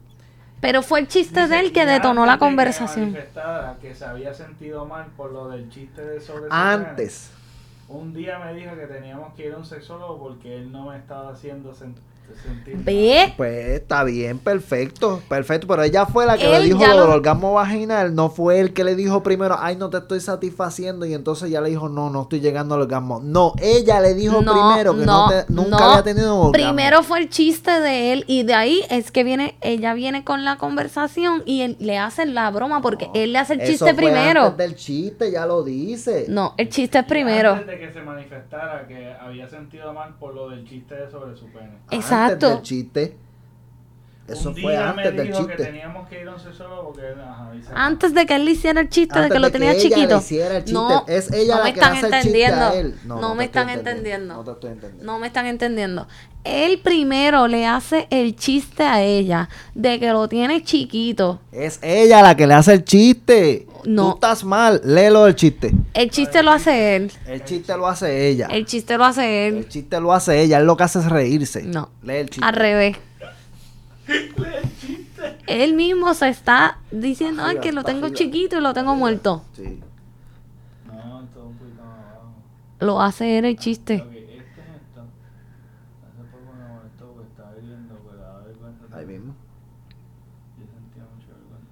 Pero 0.61 0.81
fue 0.81 1.01
el 1.01 1.09
chiste 1.09 1.41
Dice 1.41 1.53
de 1.55 1.59
él 1.59 1.73
que 1.73 1.85
detonó 1.85 2.25
la 2.25 2.39
conversación. 2.39 3.13
que 3.81 3.93
se 3.93 4.05
había 4.05 4.33
sentido 4.33 4.85
mal 4.85 5.07
por 5.17 5.33
lo 5.33 5.49
del 5.49 5.69
chiste 5.69 6.01
de 6.01 6.21
sobre 6.21 6.45
Antes. 6.49 7.31
Un 7.89 8.13
día 8.13 8.39
me 8.39 8.53
dijo 8.53 8.73
que 8.77 8.87
teníamos 8.87 9.33
que 9.33 9.47
ir 9.47 9.53
a 9.53 9.57
un 9.57 9.65
sexólogo 9.65 10.17
porque 10.17 10.55
él 10.55 10.71
no 10.71 10.85
me 10.89 10.95
estaba 10.97 11.31
haciendo 11.33 11.71
sen- 11.73 11.75
sentir. 11.75 12.03
Ve, 12.65 13.33
Pues 13.37 13.69
está 13.69 14.03
bien, 14.03 14.39
perfecto, 14.39 15.21
perfecto. 15.27 15.67
Pero 15.67 15.83
ella 15.83 16.05
fue 16.05 16.25
la 16.25 16.37
que 16.37 16.47
le 16.47 16.61
dijo 16.61 16.79
lo 16.85 17.01
del 17.01 17.09
orgasmo 17.09 17.53
vaginal. 17.53 18.13
No 18.15 18.29
fue 18.29 18.59
él 18.59 18.73
que 18.73 18.83
le 18.83 18.95
dijo 18.95 19.23
primero, 19.23 19.57
ay, 19.59 19.75
no 19.75 19.89
te 19.89 19.97
estoy 19.97 20.19
satisfaciendo. 20.19 21.05
Y 21.05 21.13
entonces 21.13 21.49
ya 21.49 21.61
le 21.61 21.69
dijo, 21.69 21.89
no, 21.89 22.09
no 22.09 22.23
estoy 22.23 22.39
llegando 22.39 22.75
al 22.75 22.81
orgasmo. 22.81 23.19
No, 23.23 23.53
ella 23.61 23.99
le 24.01 24.13
dijo 24.13 24.41
no, 24.41 24.51
primero 24.53 24.97
que 24.97 25.05
no, 25.05 25.25
no, 25.25 25.29
te- 25.29 25.51
nunca 25.51 25.77
no. 25.77 25.89
había 25.91 26.03
tenido 26.03 26.33
un 26.35 26.47
orgasmo. 26.47 26.51
Primero 26.51 27.03
fue 27.03 27.19
el 27.19 27.29
chiste 27.29 27.71
de 27.79 28.13
él 28.13 28.23
y 28.27 28.43
de 28.43 28.53
ahí 28.53 28.81
es 28.89 29.11
que 29.11 29.23
viene, 29.23 29.57
ella 29.61 29.93
viene 29.93 30.23
con 30.23 30.43
la 30.43 30.57
conversación 30.57 31.43
y 31.45 31.61
él, 31.61 31.77
le 31.79 31.97
hace 31.97 32.25
la 32.25 32.49
broma 32.51 32.81
porque 32.81 33.09
él 33.13 33.33
le 33.33 33.39
hace 33.39 33.53
el 33.53 33.61
Eso 33.61 33.71
chiste 33.71 33.85
fue 33.85 33.93
primero. 33.95 34.43
Antes 34.43 34.57
del 34.57 34.75
chiste, 34.75 35.31
ya 35.31 35.45
lo 35.45 35.63
dice. 35.63 36.25
No, 36.29 36.53
el 36.57 36.69
chiste 36.69 36.97
es 36.99 37.05
Y 37.05 37.09
primero. 37.09 37.51
Antes 37.51 37.67
de 37.67 37.79
que 37.79 37.93
se 37.93 38.01
manifestara 38.01 38.87
que 38.87 39.13
había 39.13 39.47
sentido 39.47 39.93
mal 39.93 40.15
por 40.19 40.33
lo 40.33 40.49
del 40.49 40.67
chiste 40.67 40.95
sobre 41.11 41.35
su 41.35 41.45
pene. 41.47 41.71
Antes 41.91 42.05
Exacto. 42.25 42.49
del 42.49 42.61
chiste. 42.61 43.17
Eso 44.27 44.53
fue 44.55 44.77
antes 44.77 45.15
del 45.15 45.33
chiste. 45.33 45.55
Que 45.57 45.63
teníamos 45.63 46.07
que 46.07 46.21
ir 46.21 46.27
a 46.27 46.35
un 46.35 46.39
porque, 46.39 47.13
antes 47.75 48.13
de 48.13 48.25
que 48.25 48.35
él 48.35 48.45
le 48.45 48.51
hiciera 48.51 48.79
el 48.79 48.89
chiste 48.89 49.19
de 49.19 49.29
que 49.29 49.39
lo 49.39 49.51
tenía 49.51 49.75
chiquito. 49.77 50.21
No, 50.71 51.05
es 51.07 51.31
ella 51.31 51.57
la 51.57 51.63
me 51.63 51.73
que 51.73 51.79
están 51.79 51.97
hace 51.97 52.05
entendiendo. 52.05 52.73
El 52.73 52.91
chiste 52.93 53.07
No, 53.07 53.19
no, 53.19 53.35
me 53.35 53.43
están 53.43 53.69
entendiendo. 53.69 54.33
No 54.35 54.43
te 54.43 54.51
estoy 54.51 54.71
entendiendo. 54.71 55.11
No 55.11 55.19
me 55.19 55.27
están 55.27 55.45
entendiendo. 55.47 56.07
Él 56.43 56.79
primero 56.79 57.47
le 57.47 57.65
hace 57.65 58.07
el 58.09 58.35
chiste 58.35 58.83
a 58.83 59.01
ella 59.01 59.47
de 59.75 59.99
que 59.99 60.09
lo 60.11 60.27
tiene 60.27 60.63
chiquito. 60.63 61.39
Es 61.51 61.79
ella 61.81 62.21
la 62.21 62.35
que 62.35 62.47
le 62.47 62.53
hace 62.53 62.73
el 62.73 62.83
chiste. 62.83 63.65
No. 63.85 64.09
Tú 64.09 64.13
estás 64.15 64.43
mal. 64.43 64.81
Léelo 64.83 65.25
el 65.27 65.35
chiste. 65.35 65.73
El 65.93 66.09
chiste 66.09 66.43
lo 66.43 66.51
hace 66.51 66.95
él. 66.95 67.11
El 67.27 67.43
chiste 67.45 67.77
lo 67.77 67.87
hace 67.87 68.27
ella. 68.27 68.47
El 68.47 68.65
chiste 68.65 68.97
lo 68.97 69.05
hace 69.05 69.47
él. 69.47 69.57
El 69.57 69.69
chiste 69.69 69.99
lo 69.99 70.13
hace 70.13 70.41
ella. 70.41 70.57
Él 70.57 70.65
lo 70.65 70.75
que 70.75 70.83
hace 70.83 70.99
es 70.99 71.09
reírse. 71.09 71.63
No. 71.63 71.89
Lee 72.01 72.15
el 72.15 72.29
chiste. 72.29 72.45
Al 72.45 72.53
revés. 72.55 72.97
Él 75.47 75.73
mismo 75.75 76.13
se 76.13 76.29
está 76.29 76.79
diciendo 76.91 77.43
Ay, 77.43 77.59
que 77.59 77.71
lo 77.71 77.83
tengo 77.83 78.09
chiquito 78.09 78.57
y 78.57 78.61
lo 78.61 78.73
tengo 78.73 78.95
muerto. 78.95 79.43
Sí. 79.55 79.79
No, 80.87 81.19
un 81.19 81.27
poquito 81.27 81.81
más 81.81 81.99
abajo. 81.99 82.33
Lo 82.79 83.01
hace 83.01 83.37
él 83.37 83.45
el 83.45 83.57
chiste 83.57 83.95
es 83.95 84.01
esto. 84.01 85.01
Hace 86.03 86.23
poco 86.31 86.53
me 86.53 86.67
molestó 86.73 87.11
porque 87.13 87.29
estaba 87.29 87.51
viendo, 87.55 87.95
pero 88.09 88.25
a 88.25 88.39
ver 88.39 88.55
cuánto. 88.55 88.95
Ahí 88.95 89.05
mismo. 89.05 89.33
Yo 90.57 90.65
sentía 90.65 90.73
mucho 90.73 90.91
vergüenza. 90.91 90.92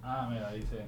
Ah, 0.04 0.28
mira, 0.32 0.52
dice. 0.52 0.86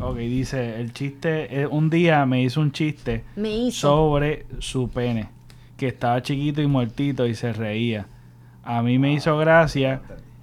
Ok, 0.00 0.16
dice, 0.16 0.80
el 0.80 0.92
chiste, 0.92 1.60
eh, 1.60 1.66
un 1.66 1.88
día 1.88 2.26
me 2.26 2.42
hizo 2.42 2.60
un 2.60 2.72
chiste 2.72 3.24
me 3.36 3.56
hizo. 3.56 3.88
sobre 3.88 4.46
su 4.58 4.88
pene, 4.88 5.28
que 5.76 5.88
estaba 5.88 6.20
chiquito 6.22 6.60
y 6.60 6.66
muertito 6.66 7.26
y 7.26 7.34
se 7.34 7.52
reía. 7.52 8.06
A 8.64 8.82
mí 8.82 8.98
me 8.98 9.12
hizo 9.12 9.36
gracia 9.38 10.00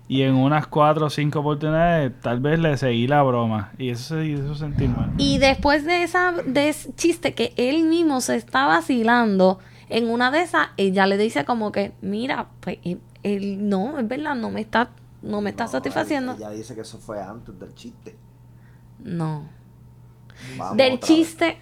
y 0.08 0.24
en 0.24 0.36
unas 0.36 0.68
cuatro 0.68 1.06
o 1.06 1.10
cinco 1.10 1.40
oportunidades 1.40 2.14
tal 2.22 2.40
vez 2.40 2.60
le 2.60 2.76
seguí 2.78 3.08
la 3.08 3.22
broma 3.22 3.72
y 3.78 3.90
eso 3.90 4.16
se 4.16 4.26
hizo 4.26 4.56
sentir 4.56 4.90
mal. 4.90 5.12
Y 5.18 5.38
después 5.38 5.86
de 5.86 6.04
esa 6.04 6.32
de 6.32 6.70
ese 6.70 6.94
chiste 6.96 7.34
que 7.34 7.54
él 7.58 7.84
mismo 7.84 8.22
se 8.22 8.36
está 8.36 8.66
vacilando, 8.66 9.60
en 9.90 10.10
una 10.10 10.32
de 10.32 10.42
esas 10.42 10.70
ella 10.78 11.06
le 11.06 11.18
dice 11.18 11.46
como 11.46 11.72
que, 11.72 11.92
mira, 12.02 12.48
pues 12.62 12.80
él, 13.24 13.70
no, 13.70 14.00
es 14.00 14.08
verdad, 14.08 14.36
no 14.36 14.50
me 14.50 14.62
está 14.62 14.90
no 15.22 15.42
me 15.42 15.50
está 15.50 15.68
satisfaciendo. 15.68 16.34
Ella 16.34 16.52
dice 16.52 16.76
que 16.76 16.82
eso 16.82 16.98
fue 16.98 17.22
antes 17.22 17.58
del 17.60 17.74
chiste. 17.76 18.18
No. 19.00 19.50
del 20.76 21.00
chiste 21.00 21.58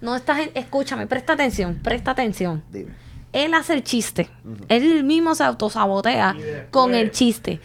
no 0.00 0.16
estás 0.16 0.48
escúchame, 0.54 1.06
presta 1.06 1.34
atención, 1.34 1.80
presta 1.82 2.10
atención. 2.10 2.62
Dime 2.70 2.92
él 3.32 3.54
hace 3.54 3.74
el 3.74 3.82
chiste. 3.82 4.28
Él 4.68 5.04
mismo 5.04 5.34
se 5.34 5.44
autosabotea 5.44 6.36
con 6.70 6.94
el 6.94 7.10
chiste. 7.10 7.60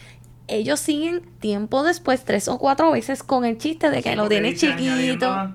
Ellos 0.48 0.80
siguen 0.80 1.22
tiempo 1.40 1.84
después, 1.84 2.24
tres 2.24 2.48
o 2.48 2.58
cuatro 2.58 2.92
veces, 2.92 3.22
con 3.22 3.44
el 3.44 3.58
chiste 3.58 3.90
de 3.90 4.02
que 4.02 4.16
lo 4.16 4.30
tiene 4.30 4.56
chiquito. 4.56 5.52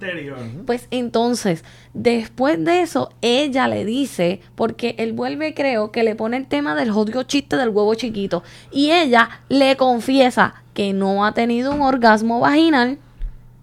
Pues 0.67 0.87
entonces, 0.91 1.65
después 1.95 2.63
de 2.63 2.83
eso, 2.83 3.11
ella 3.23 3.69
le 3.69 3.85
dice, 3.85 4.41
porque 4.55 4.95
él 4.99 5.13
vuelve, 5.13 5.55
creo, 5.55 5.93
que 5.93 6.03
le 6.03 6.15
pone 6.15 6.37
el 6.37 6.47
tema 6.47 6.75
del 6.75 6.91
jodido 6.91 7.23
chiste 7.23 7.57
del 7.57 7.71
huevo 7.71 7.95
chiquito. 7.95 8.43
Y 8.71 8.91
ella 8.91 9.43
le 9.49 9.77
confiesa 9.77 10.63
que 10.75 10.93
no 10.93 11.25
ha 11.25 11.33
tenido 11.33 11.73
un 11.75 11.81
orgasmo 11.83 12.41
vaginal. 12.41 12.99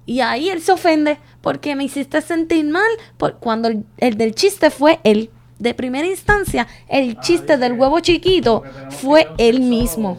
Y 0.06 0.22
ahí 0.22 0.50
él 0.50 0.62
se 0.62 0.72
ofende 0.72 1.20
porque 1.42 1.76
me 1.76 1.84
hiciste 1.84 2.22
sentir 2.22 2.66
mal 2.66 2.90
por 3.18 3.36
cuando 3.36 3.68
el, 3.68 3.86
el 3.98 4.18
del 4.18 4.34
chiste 4.34 4.72
fue 4.72 5.00
él 5.04 5.30
de 5.60 5.74
primera 5.74 6.08
instancia, 6.08 6.68
el 6.88 7.18
ah, 7.18 7.22
chiste 7.22 7.58
del 7.58 7.74
huevo 7.74 8.00
chiquito 8.00 8.64
fue 8.90 9.28
él 9.38 9.60
mismo. 9.60 10.18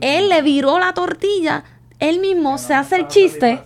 Él 0.00 0.28
le 0.28 0.42
viró 0.42 0.78
la 0.78 0.92
tortilla, 0.94 1.64
él 2.00 2.18
mismo 2.18 2.56
se 2.56 2.72
hace 2.72 2.96
el 2.96 3.08
chiste. 3.08 3.60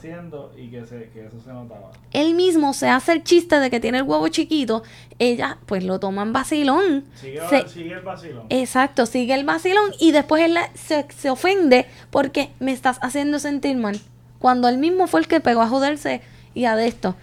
Él 2.13 2.35
mismo 2.35 2.75
se 2.75 2.89
hace 2.89 3.13
el 3.13 3.23
chiste 3.23 3.61
de 3.61 3.71
que 3.71 3.79
tiene 3.79 3.99
el 3.99 4.05
huevo 4.05 4.27
chiquito. 4.27 4.83
Ella, 5.21 5.59
pues 5.67 5.85
lo 5.85 6.01
toma 6.01 6.23
en 6.23 6.33
vacilón. 6.33 7.05
Sigue, 7.15 7.95
el 7.95 8.01
vacilón. 8.01 8.47
Exacto, 8.51 9.07
sigue 9.07 9.35
el 9.35 9.45
vacilón 9.45 9.93
y 10.01 10.11
después 10.11 10.43
él 10.43 10.59
se, 10.75 11.07
se 11.17 11.31
ofende 11.31 11.87
porque 12.11 12.51
me 12.59 12.73
estás 12.73 12.99
haciendo 13.03 13.39
sentir 13.39 13.77
mal. 13.77 14.01
Cuando 14.41 14.69
él 14.69 14.79
mismo 14.79 15.07
fue 15.07 15.21
el 15.21 15.29
que 15.29 15.41
pegó 15.41 15.63
a 15.63 15.69
joderse 15.69 16.21
y 16.55 16.65
a 16.65 16.75
de 16.75 16.89
esto. 16.89 17.15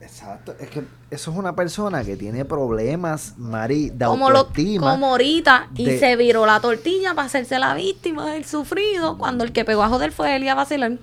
Exacto, 0.00 0.54
es 0.58 0.68
que 0.70 0.82
eso 1.10 1.30
es 1.30 1.36
una 1.36 1.54
persona 1.54 2.02
que 2.02 2.16
tiene 2.16 2.44
problemas, 2.44 3.34
Mari, 3.38 3.90
de 3.90 4.06
como 4.06 4.28
autoestima. 4.28 4.90
como 4.90 5.08
ahorita, 5.08 5.68
y 5.76 5.98
se 5.98 6.16
viró 6.16 6.46
la 6.46 6.60
tortilla 6.60 7.14
para 7.14 7.26
hacerse 7.26 7.58
la 7.58 7.74
víctima 7.74 8.32
del 8.32 8.44
sufrido, 8.44 9.18
cuando 9.18 9.44
el 9.44 9.52
que 9.52 9.64
pegó 9.64 9.82
a 9.82 9.88
joder 9.88 10.12
fue 10.12 10.36
él 10.36 10.44
y 10.44 10.48
a 10.48 10.54
vacilar. 10.54 10.98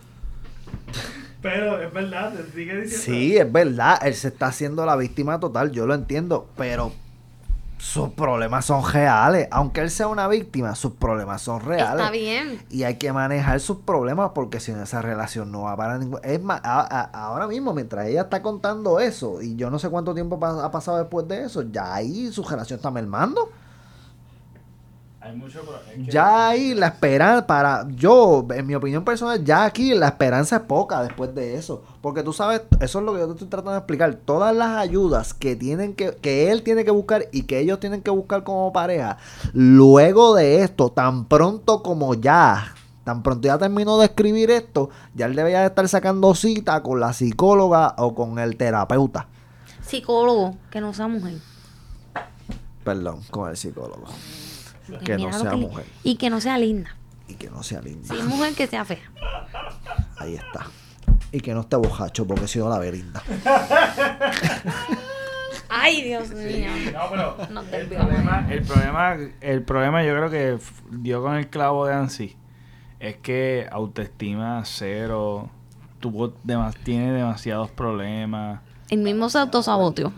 Pero 1.41 1.81
es 1.81 1.93
verdad, 1.93 2.33
sigue 2.53 2.81
diciendo. 2.81 3.05
Sí, 3.05 3.37
es 3.37 3.51
verdad, 3.51 3.99
él 4.05 4.15
se 4.15 4.29
está 4.29 4.47
haciendo 4.47 4.85
la 4.85 4.95
víctima 4.95 5.39
total, 5.39 5.71
yo 5.71 5.85
lo 5.85 5.93
entiendo, 5.93 6.49
pero 6.57 6.91
sus 7.77 8.09
problemas 8.09 8.65
son 8.65 8.83
reales. 8.91 9.47
Aunque 9.51 9.81
él 9.81 9.91
sea 9.91 10.07
una 10.07 10.27
víctima, 10.27 10.75
sus 10.75 10.93
problemas 10.93 11.41
son 11.41 11.61
reales. 11.61 11.99
Está 11.99 12.11
bien. 12.11 12.65
Y 12.69 12.83
hay 12.83 12.95
que 12.95 13.13
manejar 13.13 13.59
sus 13.59 13.77
problemas 13.77 14.31
porque 14.33 14.59
si 14.59 14.71
no, 14.71 14.83
esa 14.83 15.01
relación 15.01 15.51
no 15.51 15.63
va 15.63 15.77
para 15.77 15.97
ningún. 15.97 16.19
Es 16.23 16.41
más, 16.41 16.61
ahora 16.63 17.47
mismo, 17.47 17.73
mientras 17.73 18.07
ella 18.07 18.21
está 18.21 18.41
contando 18.41 18.99
eso, 18.99 19.41
y 19.41 19.55
yo 19.55 19.69
no 19.69 19.79
sé 19.79 19.89
cuánto 19.89 20.13
tiempo 20.13 20.39
ha 20.43 20.71
pasado 20.71 20.97
después 20.97 21.27
de 21.27 21.43
eso, 21.43 21.63
ya 21.63 21.93
ahí 21.93 22.31
su 22.31 22.43
relación 22.43 22.77
está 22.77 22.91
mermando 22.91 23.49
ya 26.07 26.49
ahí 26.49 26.73
la 26.73 26.87
esperanza, 26.87 27.47
para 27.47 27.87
yo, 27.89 28.45
en 28.49 28.65
mi 28.65 28.75
opinión 28.75 29.03
personal, 29.03 29.43
ya 29.43 29.65
aquí 29.65 29.93
la 29.93 30.07
esperanza 30.07 30.57
es 30.57 30.61
poca 30.63 31.01
después 31.03 31.33
de 31.33 31.55
eso. 31.55 31.83
Porque 32.01 32.23
tú 32.23 32.33
sabes, 32.33 32.61
eso 32.79 32.99
es 32.99 33.05
lo 33.05 33.13
que 33.13 33.19
yo 33.19 33.27
te 33.27 33.33
estoy 33.33 33.47
tratando 33.47 33.71
de 33.71 33.79
explicar. 33.79 34.13
Todas 34.15 34.55
las 34.55 34.77
ayudas 34.77 35.33
que 35.33 35.55
tienen 35.55 35.95
que, 35.95 36.15
que 36.15 36.51
él 36.51 36.63
tiene 36.63 36.85
que 36.85 36.91
buscar 36.91 37.25
y 37.31 37.43
que 37.43 37.59
ellos 37.59 37.79
tienen 37.79 38.01
que 38.01 38.11
buscar 38.11 38.43
como 38.43 38.71
pareja, 38.71 39.17
luego 39.53 40.35
de 40.35 40.63
esto, 40.63 40.89
tan 40.89 41.25
pronto 41.25 41.83
como 41.83 42.13
ya, 42.13 42.75
tan 43.03 43.23
pronto 43.23 43.47
ya 43.47 43.57
terminó 43.57 43.97
de 43.97 44.05
escribir 44.05 44.51
esto, 44.51 44.89
ya 45.15 45.25
él 45.25 45.35
debería 45.35 45.65
estar 45.65 45.87
sacando 45.89 46.35
cita 46.35 46.83
con 46.83 46.99
la 46.99 47.11
psicóloga 47.13 47.95
o 47.97 48.13
con 48.13 48.39
el 48.39 48.55
terapeuta. 48.55 49.27
Psicólogo, 49.81 50.55
que 50.69 50.79
no 50.79 50.93
sea 50.93 51.07
mujer. 51.07 51.39
Perdón, 52.83 53.21
con 53.31 53.49
el 53.49 53.57
psicólogo. 53.57 54.05
Que 55.03 55.17
no 55.17 55.33
sea 55.33 55.55
mujer. 55.55 55.85
Y 56.03 56.15
que 56.15 56.29
no 56.29 56.39
sea 56.41 56.57
linda. 56.57 56.95
Y 57.27 57.33
que 57.35 57.49
no 57.49 57.63
sea 57.63 57.81
linda. 57.81 58.15
Si 58.15 58.21
mujer, 58.23 58.53
que 58.53 58.67
sea 58.67 58.85
fea. 58.85 59.11
Ahí 60.17 60.35
está. 60.35 60.67
Y 61.31 61.41
que 61.41 61.53
no 61.53 61.61
esté 61.61 61.75
bojacho, 61.75 62.25
porque 62.25 62.47
si 62.47 62.59
no 62.59 62.69
la 62.69 62.79
ve 62.79 62.91
linda. 62.91 63.21
Ay, 65.69 66.01
Dios 66.03 66.29
mío. 66.31 66.69
No, 66.93 67.09
pero 67.09 67.35
el, 67.71 67.87
problema, 67.87 68.47
el, 68.49 68.61
problema, 68.63 69.17
el 69.41 69.63
problema 69.63 70.03
yo 70.03 70.15
creo 70.15 70.29
que 70.29 70.57
dio 70.91 71.21
con 71.21 71.35
el 71.35 71.49
clavo 71.49 71.85
de 71.85 71.93
Ansi. 71.93 72.37
Es 72.99 73.17
que 73.17 73.67
autoestima 73.71 74.63
cero. 74.65 75.49
Tuvo 75.99 76.31
tiene 76.83 77.11
demasiados 77.11 77.71
problemas. 77.71 78.61
El 78.89 78.99
mismo 78.99 79.29
se 79.29 79.39
autosaboteó. 79.39 80.13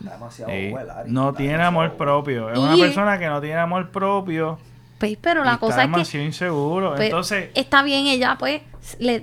no 1.08 1.34
tiene 1.34 1.64
amor 1.64 1.94
propio. 1.98 2.50
Es 2.52 2.58
una 2.58 2.78
persona 2.78 3.18
que 3.18 3.28
no 3.28 3.42
tiene 3.42 3.60
amor 3.60 3.90
propio. 3.90 4.60
Pues, 5.00 5.18
pero 5.20 5.44
la 5.44 5.58
cosa 5.58 5.84
es 5.84 6.10
que. 6.10 6.24
inseguro. 6.24 6.92
Pues, 6.92 7.06
Entonces. 7.06 7.50
Está 7.56 7.82
bien, 7.84 8.08
ella, 8.08 8.36
pues, 8.38 8.62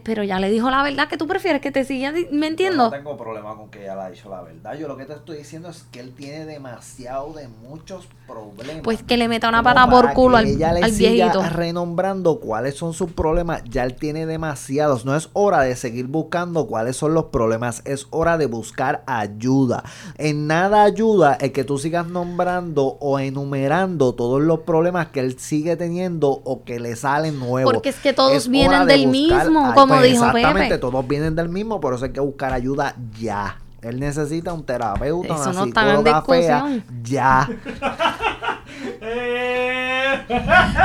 pero 0.05 0.22
ya 0.22 0.38
le 0.40 0.50
dijo 0.50 0.70
la 0.70 0.83
verdad 0.83 1.09
que 1.09 1.16
tú 1.16 1.26
prefieres 1.26 1.61
que 1.61 1.70
te 1.70 1.85
siga 1.85 2.12
¿Me 2.31 2.46
entiendo? 2.46 2.85
Yo 2.85 2.90
no 2.90 2.96
tengo 2.96 3.16
problema 3.16 3.57
con 3.57 3.70
que 3.70 3.83
ella 3.83 3.94
le 3.94 4.00
haya 4.02 4.11
dicho 4.11 4.31
la 4.31 4.42
verdad. 4.42 4.74
Yo 4.79 4.88
lo 4.88 4.96
que 4.96 5.05
te 5.05 5.12
estoy 5.12 5.38
diciendo 5.38 5.68
es 5.68 5.85
que 5.90 6.00
él 6.00 6.14
tiene 6.14 6.44
demasiado 6.44 7.33
de 7.33 7.48
muchos 7.48 8.09
problemas. 8.26 8.83
Pues 8.83 9.02
que 9.02 9.16
le 9.16 9.29
meta 9.29 9.48
una 9.48 9.62
pata 9.62 9.88
por 9.88 10.12
culo 10.12 10.37
al, 10.37 10.46
ella 10.46 10.72
le 10.72 10.83
al 10.83 10.92
viejito. 10.92 11.42
renombrando 11.42 12.40
cuáles 12.40 12.74
son 12.74 12.92
sus 12.92 13.12
problemas. 13.12 13.62
Ya 13.64 13.85
él 13.85 13.94
tiene 13.94 14.26
demasiados. 14.26 15.05
No 15.05 15.16
es 15.16 15.31
hora 15.33 15.61
de 15.61 15.76
seguir 15.76 16.07
buscando 16.07 16.66
cuáles 16.66 16.96
son 16.96 17.14
los 17.14 17.26
problemas. 17.26 17.83
Es 17.85 18.07
hora 18.11 18.38
de 18.38 18.46
buscar 18.46 19.02
ayuda. 19.07 19.85
En 20.16 20.46
nada 20.46 20.83
ayuda 20.83 21.37
el 21.40 21.52
que 21.52 21.64
tú 21.64 21.79
sigas 21.79 22.07
nombrando 22.07 22.96
o 23.00 23.18
enumerando 23.18 24.14
todos 24.14 24.42
los 24.42 24.61
problemas 24.61 25.09
que 25.09 25.20
él 25.20 25.38
sigue 25.38 25.76
teniendo 25.76 26.31
o 26.31 26.64
que 26.64 26.81
le 26.81 26.96
salen 26.96 27.38
nuevos. 27.38 27.72
Porque 27.72 27.90
es 27.90 27.96
que 27.96 28.12
todos 28.12 28.48
vienen 28.48 28.87
del 28.87 29.07
mismo 29.07 29.56
como 29.75 29.95
pues, 29.95 30.12
dijo 30.12 30.27
Exactamente, 30.27 30.79
todos 30.79 31.07
vienen 31.07 31.35
del 31.35 31.49
mismo, 31.49 31.81
por 31.81 31.95
eso 31.95 32.05
hay 32.05 32.12
que 32.12 32.21
buscar 32.21 32.53
ayuda 32.53 32.95
ya. 33.19 33.59
Él 33.83 34.01
necesita 34.01 34.53
un 34.53 34.64
terapeuta, 34.64 35.35
eso 35.35 35.51
una 35.51 35.61
no 35.61 35.64
psicóloga 35.66 36.23
fea, 36.23 36.83
ya. 37.03 37.49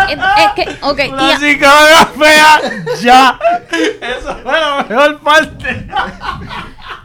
es, 0.07 0.51
que, 0.55 0.69
ok. 0.81 0.99
Una 1.11 1.39
psicóloga 1.39 2.05
fea, 2.17 2.59
ya. 3.01 3.39
Eso 4.01 4.35
fue 4.43 4.51
la 4.51 4.85
mejor 4.87 5.19
parte. 5.21 5.87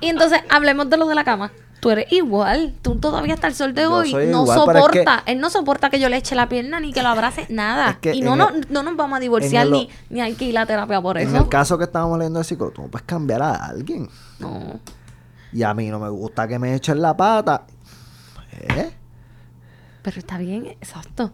y 0.01 0.09
entonces, 0.09 0.41
hablemos 0.51 0.91
de 0.91 0.97
lo 0.99 1.07
de 1.07 1.15
la 1.15 1.25
cama. 1.25 1.51
Tú 1.87 1.91
eres 1.93 2.13
igual. 2.13 2.75
Tú 2.83 2.97
todavía 2.97 3.35
hasta 3.35 3.47
el 3.47 3.55
sol 3.55 3.73
de 3.73 3.87
hoy 3.87 4.13
no 4.29 4.45
soporta. 4.45 5.23
él 5.27 5.39
no 5.39 5.51
soporta 5.51 5.89
que 5.89 6.01
yo 6.01 6.09
le 6.09 6.17
eche 6.17 6.35
la 6.35 6.49
pierna 6.49 6.81
ni 6.81 6.93
que 6.93 7.01
lo 7.01 7.09
abrace, 7.11 7.47
nada. 7.51 8.01
y 8.13 8.23
no, 8.23 8.35
no, 8.35 8.51
no, 8.69 8.83
nos 8.83 8.97
vamos 8.97 9.17
a 9.19 9.21
divorciar 9.21 9.69
ni, 9.69 9.89
ni 10.11 10.21
hay 10.21 10.35
que 10.35 10.47
ir 10.47 10.59
a 10.59 10.63
la 10.63 10.67
terapia 10.67 11.01
por 11.01 11.17
eso. 11.17 11.31
En 11.31 11.37
el 11.37 11.49
caso 11.49 11.79
que 11.79 11.85
estábamos 11.85 12.19
leyendo 12.19 12.41
de 12.41 12.45
psicólogo, 12.45 12.75
tú 12.75 12.83
no 12.83 12.89
puedes 12.89 13.07
cambiar 13.07 13.41
a 13.43 13.55
alguien. 13.55 14.09
No. 14.41 14.81
Y 15.53 15.63
a 15.63 15.73
mí 15.75 15.89
no 15.89 16.01
me 16.01 16.09
gusta 16.09 16.49
que 16.49 16.59
me 16.59 16.75
echen 16.75 17.01
la 17.01 17.17
pata. 17.17 17.67
¿Eh? 18.51 18.91
Pero 20.03 20.19
está 20.19 20.39
bien, 20.39 20.67
exacto. 20.67 21.33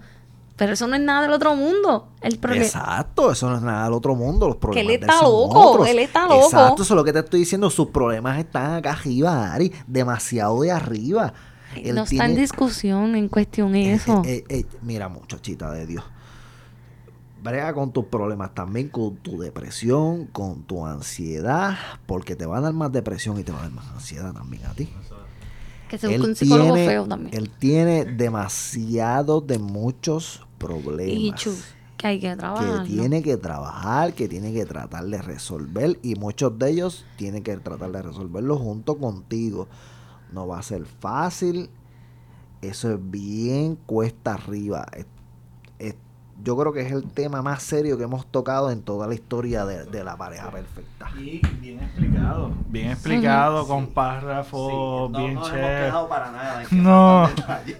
Pero 0.62 0.74
eso 0.74 0.86
no 0.86 0.94
es 0.94 1.02
nada 1.02 1.22
del 1.22 1.32
otro 1.32 1.56
mundo. 1.56 2.10
El 2.20 2.34
Exacto, 2.34 3.32
eso 3.32 3.50
no 3.50 3.56
es 3.56 3.62
nada 3.62 3.86
del 3.86 3.94
otro 3.94 4.14
mundo. 4.14 4.46
Los 4.46 4.58
problemas 4.58 4.86
que 4.86 4.94
él 4.94 5.00
está 5.00 5.20
loco, 5.20 5.84
él 5.84 5.98
está 5.98 6.22
loco. 6.22 6.44
Exacto, 6.44 6.82
eso 6.84 6.94
es 6.94 6.96
lo 6.96 7.02
que 7.02 7.12
te 7.12 7.18
estoy 7.18 7.40
diciendo. 7.40 7.68
Sus 7.68 7.88
problemas 7.88 8.38
están 8.38 8.74
acá 8.74 8.92
arriba, 8.92 9.52
Ari. 9.52 9.72
Demasiado 9.88 10.60
de 10.60 10.70
arriba. 10.70 11.34
no 11.92 12.04
está 12.04 12.26
en 12.26 12.36
discusión, 12.36 13.16
en 13.16 13.28
cuestión 13.28 13.74
eh, 13.74 13.94
eso. 13.94 14.22
Eh, 14.24 14.44
eh, 14.48 14.64
mira, 14.82 15.08
muchachita 15.08 15.72
de 15.72 15.84
Dios. 15.84 16.04
Brega 17.42 17.74
con 17.74 17.92
tus 17.92 18.04
problemas 18.04 18.54
también, 18.54 18.88
con 18.88 19.16
tu 19.16 19.40
depresión, 19.40 20.26
con 20.26 20.62
tu 20.62 20.86
ansiedad, 20.86 21.76
porque 22.06 22.36
te 22.36 22.46
va 22.46 22.58
a 22.58 22.60
dar 22.60 22.72
más 22.72 22.92
depresión 22.92 23.36
y 23.40 23.42
te 23.42 23.50
va 23.50 23.58
a 23.58 23.62
dar 23.62 23.72
más 23.72 23.88
ansiedad 23.88 24.32
también 24.32 24.64
a 24.66 24.74
ti. 24.74 24.88
Que 25.92 25.98
se 25.98 26.20
un 26.20 26.34
psicólogo 26.34 26.74
feo 26.74 27.06
también. 27.06 27.36
Él 27.36 27.50
tiene 27.50 28.06
demasiado 28.06 29.42
de 29.42 29.58
muchos 29.58 30.46
problemas. 30.62 31.40
que 31.96 32.06
hay 32.06 32.20
que 32.20 32.36
trabajar. 32.36 32.82
Que 32.82 32.88
tiene 32.88 33.22
que 33.22 33.36
trabajar, 33.36 34.14
que 34.14 34.28
tiene 34.28 34.52
que 34.52 34.64
tratar 34.64 35.04
de 35.04 35.22
resolver 35.22 35.98
y 36.02 36.14
muchos 36.14 36.58
de 36.58 36.70
ellos 36.70 37.04
tienen 37.16 37.42
que 37.42 37.56
tratar 37.56 37.92
de 37.92 38.02
resolverlo 38.02 38.56
junto 38.58 38.98
contigo. 38.98 39.68
No 40.32 40.46
va 40.46 40.58
a 40.58 40.62
ser 40.62 40.84
fácil. 40.84 41.70
Eso 42.60 42.92
es 42.92 42.98
bien 43.10 43.76
cuesta 43.86 44.34
arriba 44.34 44.86
yo 46.42 46.56
creo 46.56 46.72
que 46.72 46.80
es 46.80 46.92
el 46.92 47.04
tema 47.04 47.40
más 47.42 47.62
serio 47.62 47.96
que 47.96 48.04
hemos 48.04 48.26
tocado 48.26 48.70
en 48.70 48.82
toda 48.82 49.06
la 49.06 49.14
historia 49.14 49.64
de, 49.64 50.02
la 50.02 50.16
pareja 50.16 50.50
perfecta. 50.50 51.10
Y 51.16 51.40
bien 51.60 51.80
explicado, 51.80 52.50
bien 52.68 52.90
explicado, 52.90 53.66
con 53.68 53.88
párrafos, 53.88 55.10
no, 55.10 55.18
bien 55.18 55.34
no 55.34 55.42
chévere. 55.44 55.88
Hemos 55.88 56.08
para 56.08 56.32
nada 56.32 56.62
no, 56.72 57.30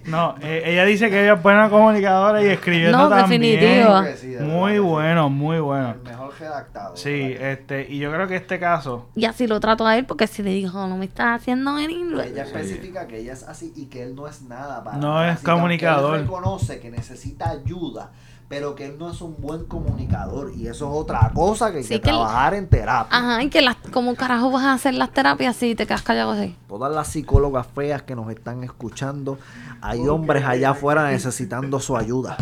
no 0.07 0.35
eh, 0.41 0.63
ella 0.67 0.85
dice 0.85 1.11
que 1.11 1.23
ella 1.23 1.35
es 1.35 1.43
buena 1.43 1.69
comunicadora 1.69 2.43
y 2.43 2.47
escribiendo 2.47 2.99
no, 2.99 3.09
también. 3.09 3.41
Definitivo. 3.43 4.47
muy 4.47 4.79
bueno, 4.79 5.29
muy 5.29 5.59
bueno. 5.59 5.91
El 5.91 6.03
mejor 6.03 6.33
redactado. 6.39 6.97
Sí, 6.97 7.35
este, 7.39 7.91
y 7.91 7.99
yo 7.99 8.13
creo 8.13 8.29
que 8.29 8.37
este 8.37 8.61
caso. 8.61 9.09
Y 9.17 9.25
así 9.25 9.47
lo 9.47 9.59
trato 9.59 9.87
a 9.87 9.97
él, 9.97 10.07
porque 10.07 10.27
si 10.29 10.43
le 10.43 10.51
dijo, 10.51 10.87
no 10.87 10.97
me 10.97 11.07
estás 11.07 11.41
haciendo 11.41 11.77
en 11.79 11.91
inglés. 11.91 12.29
Ella 12.31 12.45
especifica 12.45 13.09
que 13.09 13.19
ella 13.19 13.33
es 13.33 13.43
así 13.43 13.73
y 13.75 13.87
que 13.87 14.05
él 14.05 14.15
no 14.15 14.29
es 14.29 14.43
nada 14.43 14.85
para 14.85 14.99
No 14.99 15.25
es 15.25 15.41
comunicador. 15.41 16.17
él 16.17 16.23
reconoce 16.23 16.79
que 16.79 16.91
necesita 16.91 17.51
ayuda 17.51 18.13
pero 18.53 18.75
que 18.75 18.85
él 18.85 18.97
no 18.99 19.11
es 19.11 19.23
un 19.23 19.35
buen 19.39 19.65
comunicador 19.65 20.53
y 20.55 20.67
eso 20.67 20.87
es 20.87 21.01
otra 21.01 21.31
cosa 21.33 21.73
que 21.73 21.79
hay 21.79 21.85
que, 21.85 21.99
trabajar 22.01 22.53
en 22.53 22.69
terapia. 22.69 23.17
Ajá, 23.17 23.43
y 23.43 23.49
que 23.49 23.63
las, 23.63 23.77
como 23.91 24.15
carajo 24.15 24.51
vas 24.51 24.65
a 24.65 24.75
hacer 24.75 24.93
las 24.93 25.11
terapias 25.11 25.57
si 25.57 25.75
te 25.75 25.87
quedas 25.87 26.03
callado 26.03 26.33
así. 26.33 26.55
Todas 26.69 26.95
las 26.95 27.09
psicólogas 27.09 27.67
feas 27.69 28.03
que 28.03 28.15
nos 28.15 28.31
están 28.31 28.63
escuchando, 28.63 29.39
hay 29.81 30.07
hombres 30.07 30.45
allá 30.45 30.73
afuera 30.73 31.11
necesitando 31.11 31.81
su 31.81 31.97
ayuda. 31.97 32.37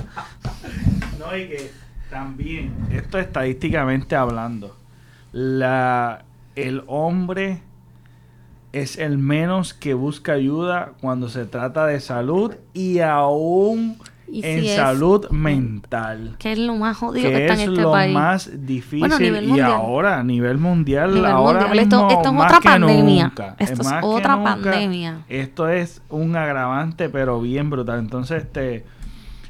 No, 1.20 1.37
y 1.37 1.49
que 1.49 1.70
también, 2.11 2.75
esto 2.90 3.20
estadísticamente 3.20 4.16
hablando, 4.16 4.75
la, 5.31 6.25
el 6.57 6.83
hombre 6.88 7.62
es 8.73 8.99
el 8.99 9.16
menos 9.16 9.75
que 9.75 9.94
busca 9.94 10.33
ayuda 10.33 10.90
cuando 11.01 11.29
se 11.29 11.44
trata 11.44 11.87
de 11.87 12.01
salud 12.01 12.57
y 12.75 12.99
aún 12.99 13.96
en 14.33 14.64
salud 14.77 15.29
mental. 15.31 16.37
Que 16.38 16.53
es 16.53 16.59
lo 16.59 16.77
más 16.77 16.97
jodido 16.97 17.29
que, 17.29 17.47
está 17.47 17.55
en 17.55 17.71
este 17.71 17.83
lo 17.83 17.93
más 17.93 18.66
difícil 18.66 19.57
y 19.57 19.61
ahora 19.61 20.19
a 20.19 20.25
nivel 20.25 20.59
mundial, 20.59 21.25
ahora 21.25 21.69
Mismo, 21.69 21.81
esto, 21.81 22.09
es 22.11 22.16
otra 22.27 22.61
pandemia. 22.61 23.33
Esto 23.59 23.83
es, 23.83 23.88
otra 24.03 24.43
pandemia. 24.43 25.25
Esto 25.29 25.69
es 25.69 26.03
un 26.09 26.37
agravante 26.37 27.09
pero 27.09 27.40
bien 27.40 27.71
brutal. 27.71 27.99
Entonces, 27.99 28.45
este 28.45 28.85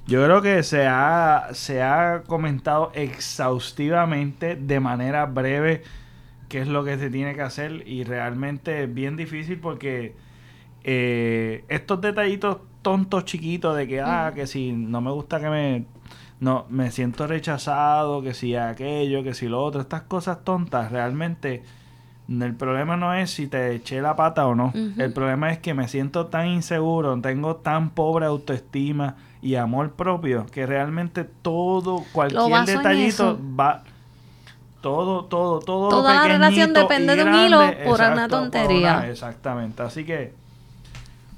yo 0.07 0.25
creo 0.25 0.43
que 0.43 0.62
se 0.62 0.87
ha 0.87 1.49
se 1.53 1.83
ha 1.83 2.23
comentado 2.27 2.90
exhaustivamente 2.95 4.57
de 4.57 4.81
manera 4.81 5.27
breve 5.27 5.83
qué 6.49 6.61
es 6.61 6.69
lo 6.69 6.85
que 6.85 6.99
se 6.99 7.11
tiene 7.11 7.35
que 7.35 7.43
hacer 7.43 7.87
y 7.87 8.05
realmente 8.05 8.83
es 8.83 8.93
bien 8.93 9.16
difícil 9.16 9.59
porque 9.59 10.16
eh, 10.83 11.64
estos 11.69 12.01
detallitos 12.01 12.59
tontos 12.83 13.25
chiquitos 13.25 13.77
de 13.77 13.87
que, 13.87 14.01
ah, 14.01 14.33
que 14.35 14.47
si 14.47 14.73
no 14.73 15.01
me 15.01 15.11
gusta 15.11 15.40
que 15.40 15.49
me, 15.49 15.85
no, 16.40 16.66
me 16.71 16.90
siento 16.90 17.27
rechazado, 17.27 18.23
que 18.23 18.35
si 18.35 18.57
aquello, 18.57 19.23
que 19.23 19.35
si 19.35 19.49
lo 19.49 19.62
otro, 19.62 19.81
estas 19.81 20.03
cosas 20.03 20.45
tontas, 20.45 20.90
realmente 20.90 21.62
el 22.29 22.55
problema 22.55 22.97
no 22.97 23.12
es 23.12 23.31
si 23.31 23.49
te 23.49 23.75
eché 23.75 24.01
la 24.01 24.14
pata 24.14 24.47
o 24.47 24.55
no. 24.55 24.73
El 24.97 25.12
problema 25.12 25.51
es 25.51 25.59
que 25.59 25.75
me 25.75 25.88
siento 25.88 26.27
tan 26.27 26.47
inseguro, 26.47 27.21
tengo 27.21 27.57
tan 27.57 27.90
pobre 27.90 28.27
autoestima 28.27 29.16
y 29.43 29.57
amor 29.57 29.93
propio 29.93 30.47
que 30.47 30.64
realmente 30.64 31.25
todo, 31.25 32.05
cualquier 32.12 32.64
detallito 32.66 33.38
va 33.59 33.83
todo, 34.81 35.25
todo, 35.25 35.59
todo. 35.61 35.88
Toda 35.88 36.14
la 36.14 36.27
relación 36.27 36.73
depende 36.73 37.16
de 37.16 37.25
un 37.25 37.35
hilo 37.35 37.61
por 37.85 38.01
una 38.01 38.29
tontería. 38.29 39.09
exactamente. 39.11 39.83
Así 39.83 40.05
que 40.05 40.33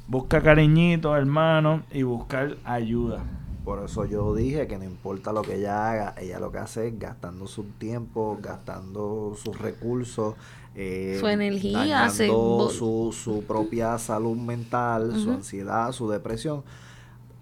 Busca 0.09 0.43
cariñito, 0.43 1.17
hermano, 1.17 1.83
y 1.93 2.03
buscar 2.03 2.57
ayuda. 2.65 3.25
Por 3.65 3.85
eso 3.85 4.05
yo 4.05 4.35
dije 4.35 4.67
que 4.67 4.77
no 4.77 4.85
importa 4.85 5.33
lo 5.33 5.43
que 5.43 5.57
ella 5.57 5.91
haga, 5.91 6.15
ella 6.19 6.41
lo 6.41 6.51
que 6.51 6.59
hace 6.59 6.88
es 6.88 6.99
gastando 6.99 7.47
su 7.47 7.62
tiempo, 7.65 8.37
gastando 8.43 9.37
sus 9.37 9.57
recursos, 9.57 10.35
eh, 10.75 11.17
su 11.21 11.29
energía, 11.29 12.11
su, 12.11 13.15
su 13.17 13.45
propia 13.47 13.99
salud 13.99 14.37
mental, 14.37 15.17
su 15.17 15.31
ansiedad, 15.31 15.93
su 15.93 16.11
depresión, 16.11 16.65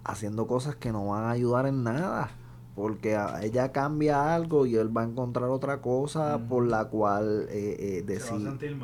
haciendo 0.04 0.46
cosas 0.46 0.76
que 0.76 0.92
no 0.92 1.06
van 1.08 1.24
a 1.24 1.30
ayudar 1.30 1.66
en 1.66 1.82
nada. 1.82 2.32
Porque 2.76 3.18
ella 3.42 3.72
cambia 3.72 4.34
algo 4.34 4.64
y 4.66 4.76
él 4.76 4.94
va 4.94 5.02
a 5.02 5.04
encontrar 5.04 5.48
otra 5.48 5.80
cosa 5.80 6.38
por 6.48 6.66
la 6.66 6.84
cual 6.84 7.46
eh, 7.50 8.04
eh, 8.06 8.18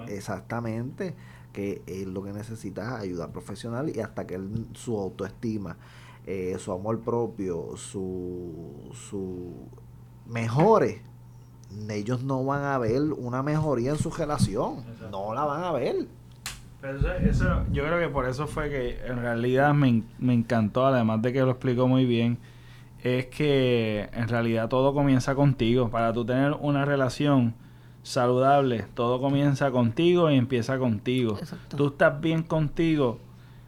Exactamente 0.09 1.15
que 1.57 1.83
él 1.87 2.12
lo 2.12 2.23
que 2.23 2.33
necesita 2.33 2.83
es 2.83 3.05
ayuda 3.05 3.33
profesional 3.33 3.88
y 3.88 4.01
hasta 4.01 4.27
que 4.27 4.35
él, 4.35 4.66
su 4.75 4.97
autoestima, 4.99 5.77
eh, 6.27 6.57
su 6.59 6.71
amor 6.71 7.01
propio, 7.01 7.77
su, 7.77 8.90
su 8.92 9.55
mejore, 10.29 11.01
ellos 11.88 12.23
no 12.23 12.45
van 12.45 12.64
a 12.64 12.79
ver 12.79 13.01
una 13.01 13.42
mejoría 13.42 13.92
en 13.92 13.99
su 13.99 14.11
relación, 14.11 14.85
no 15.11 15.35
la 15.35 15.45
van 15.45 15.64
a 15.64 15.73
ver. 15.73 16.07
Pero 16.83 17.12
eso, 17.14 17.64
yo 17.73 17.85
creo 17.85 17.99
que 17.99 18.09
por 18.09 18.29
eso 18.29 18.47
fue 18.47 18.69
que 18.69 19.01
en 19.07 19.16
realidad 19.16 19.73
me, 19.73 20.03
me 20.19 20.35
encantó, 20.35 20.87
además 20.87 21.23
de 21.23 21.33
que 21.33 21.40
lo 21.40 21.53
explicó 21.53 21.88
muy 21.88 22.05
bien, 22.05 22.38
es 23.03 23.27
que 23.27 24.11
en 24.12 24.29
realidad 24.29 24.69
todo 24.69 24.92
comienza 24.92 25.35
contigo. 25.35 25.88
Para 25.88 26.12
tú 26.12 26.27
tener 26.27 26.53
una 26.61 26.85
relación, 26.85 27.55
saludable, 28.07 28.87
todo 28.95 29.21
comienza 29.21 29.71
contigo 29.73 30.31
y 30.31 30.37
empieza 30.37 30.79
contigo. 30.79 31.38
Tú 31.77 31.88
estás 31.88 32.21
bien 32.21 32.45
contigo, 32.45 33.19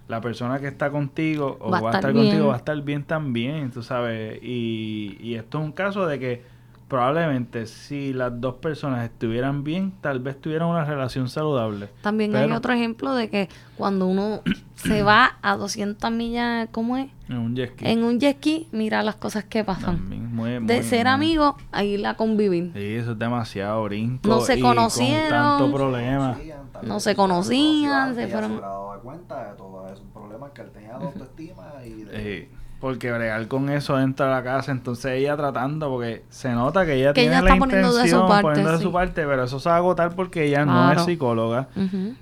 la 0.07 0.21
persona 0.21 0.61
que 0.61 0.69
está 0.69 0.91
contigo 0.91 1.59
o 1.61 1.71
va, 1.71 1.79
a 1.79 1.95
estar, 1.97 2.13
contigo 2.13 2.47
va 2.47 2.55
a 2.55 2.59
estar 2.59 2.81
bien 2.83 3.03
también, 3.03 3.71
tú 3.73 3.83
sabes. 3.83 4.39
Y, 4.43 5.19
y 5.21 5.35
esto 5.35 5.59
es 5.59 5.65
un 5.65 5.73
caso 5.73 6.07
de 6.07 6.19
que 6.21 6.58
probablemente 6.89 7.67
si 7.67 8.13
las 8.13 8.41
dos 8.41 8.55
personas 8.57 9.05
estuvieran 9.05 9.63
bien, 9.63 9.93
tal 10.01 10.21
vez 10.21 10.41
tuvieran 10.41 10.69
una 10.69 10.85
relación 10.85 11.29
saludable. 11.29 11.91
También 12.03 12.35
hay 12.35 12.51
otro 12.51 12.73
ejemplo 12.73 13.15
de 13.15 13.29
que 13.29 13.49
cuando 13.77 14.07
uno 14.07 14.41
se 14.75 15.03
va 15.03 15.39
a 15.43 15.57
200 15.57 16.11
millas, 16.11 16.69
¿cómo 16.73 16.97
es? 16.97 17.11
En 17.29 17.39
un 17.39 17.55
jet 17.55 17.73
ski. 17.73 17.87
En 17.87 18.03
un 18.03 18.19
jet 18.19 18.39
ski, 18.39 18.69
mira 18.73 19.03
las 19.03 19.17
cosas 19.17 19.45
que 19.45 19.63
pasan. 19.65 20.67
de 20.67 20.83
ser 20.83 21.07
amigos 21.07 21.55
a 21.71 21.85
ir 21.85 22.07
a 22.07 22.15
convivir. 22.15 22.73
Sí, 22.75 22.95
eso 22.95 23.13
es 23.13 23.19
demasiado 23.19 23.85
brinco. 23.85 24.27
No 24.29 24.41
se 24.41 24.59
conocieron. 24.59 25.31
tanto 25.31 25.73
problema. 25.73 26.39
No 26.83 27.01
se 27.01 27.15
conocían, 27.15 28.15
se 28.15 28.29
fueron. 28.29 28.57
Se 28.57 28.61
dado 28.61 29.01
cuenta 29.01 29.51
de 29.51 29.57
todos 29.57 29.93
esos 29.93 30.07
problemas 30.13 30.51
que 30.53 30.63
él 30.63 30.71
tenía 30.71 30.99
de 30.99 31.05
autoestima 31.07 31.73
y 31.85 32.05
de... 32.05 32.49
Porque 32.81 33.11
bregar 33.11 33.49
con 33.49 33.71
eso 33.71 33.97
dentro 33.97 34.27
de 34.27 34.33
la 34.33 34.45
casa, 34.45 34.71
entonces 34.71 35.11
ella 35.13 35.37
tratando, 35.37 35.89
porque 35.89 36.23
se 36.31 36.51
nota 36.51 36.87
que 36.87 36.95
ella 36.95 37.13
tiene 37.13 37.43
la 37.43 37.57
intención 37.57 38.03
de 38.03 38.09
su 38.09 38.21
parte, 38.21 38.43
poniendo 38.43 38.73
de 38.73 38.79
su 38.79 38.93
parte, 38.93 39.27
pero 39.27 39.45
eso 39.45 39.59
se 39.59 39.69
va 39.69 39.75
a 39.75 39.79
agotar 39.79 40.15
porque 40.15 40.45
ella 40.45 40.65
no 40.65 40.93
es 40.93 41.05
psicóloga. 41.05 41.69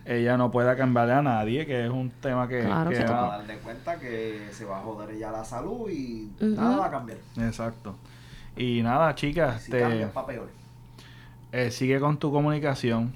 Ella 0.07 0.37
no 0.39 0.51
puede 0.51 0.75
cambiarle 0.77 1.13
a 1.13 1.23
nadie, 1.23 1.67
que 1.67 1.85
es 1.85 1.91
un 1.91 2.11
tema 2.11 2.49
que, 2.49 2.63
claro, 2.63 2.91
que, 2.91 3.05
va 3.05 3.35
a 3.35 3.39
dar 3.39 3.47
de 3.47 3.59
cuenta 3.59 3.99
que 3.99 4.49
se 4.51 4.65
va 4.65 4.79
a 4.79 4.81
joder 4.81 5.11
ella 5.11 5.31
la 5.31 5.45
salud 5.45 5.91
y 5.91 6.31
nada 6.41 6.79
va 6.79 6.87
a 6.87 6.91
cambiar. 6.91 7.19
Exacto. 7.39 7.95
Y 8.57 8.81
nada, 8.83 9.15
chicas, 9.15 9.63
si 9.63 9.73
te, 9.73 10.09
eh, 11.53 11.71
sigue 11.71 12.01
con 12.01 12.17
tu 12.17 12.33
comunicación, 12.33 13.13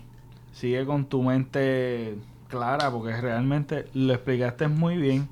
sigue 0.52 0.84
con 0.84 1.06
tu 1.06 1.22
mente 1.22 2.18
clara 2.48 2.90
porque 2.90 3.18
realmente 3.18 3.86
lo 3.94 4.12
explicaste 4.12 4.68
muy 4.68 4.98
bien. 4.98 5.28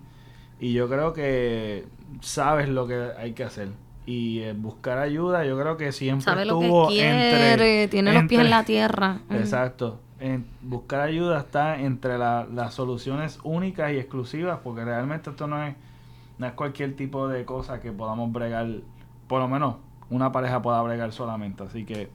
Y 0.61 0.73
yo 0.73 0.89
creo 0.89 1.13
que 1.13 1.85
sabes 2.21 2.69
lo 2.69 2.87
que 2.87 3.11
hay 3.19 3.33
que 3.33 3.45
hacer. 3.45 3.69
Y 4.07 4.41
eh, 4.41 4.55
buscar 4.55 4.99
ayuda 4.99 5.45
yo 5.45 5.59
creo 5.59 5.77
que 5.77 5.93
siempre 5.93 6.25
sabe 6.25 6.47
lo 6.47 6.61
que 6.61 6.71
quiere 6.89 7.89
tiene 7.89 8.13
los 8.13 8.25
pies 8.25 8.41
en 8.41 8.51
la 8.51 8.65
tierra. 8.65 9.19
Exacto. 9.31 10.01
En 10.19 10.47
buscar 10.63 11.01
ayuda 11.01 11.39
está 11.39 11.81
entre 11.81 12.19
las 12.19 12.75
soluciones 12.75 13.39
únicas 13.45 13.93
y 13.93 13.97
exclusivas 13.97 14.61
porque 14.65 14.85
realmente 14.85 15.31
esto 15.31 15.47
no 15.47 15.63
es 15.63 15.77
no 16.39 16.47
es 16.47 16.53
cualquier 16.53 16.97
tipo 16.97 17.29
de 17.29 17.45
cosa 17.45 17.81
que 17.81 17.93
podamos 17.93 18.33
bregar 18.33 18.67
por 19.27 19.41
lo 19.41 19.49
menos 19.49 19.77
una 20.09 20.33
pareja 20.33 20.63
pueda 20.63 20.81
bregar 20.83 21.13
solamente. 21.13 21.65
Así 21.65 21.85
que 21.85 22.09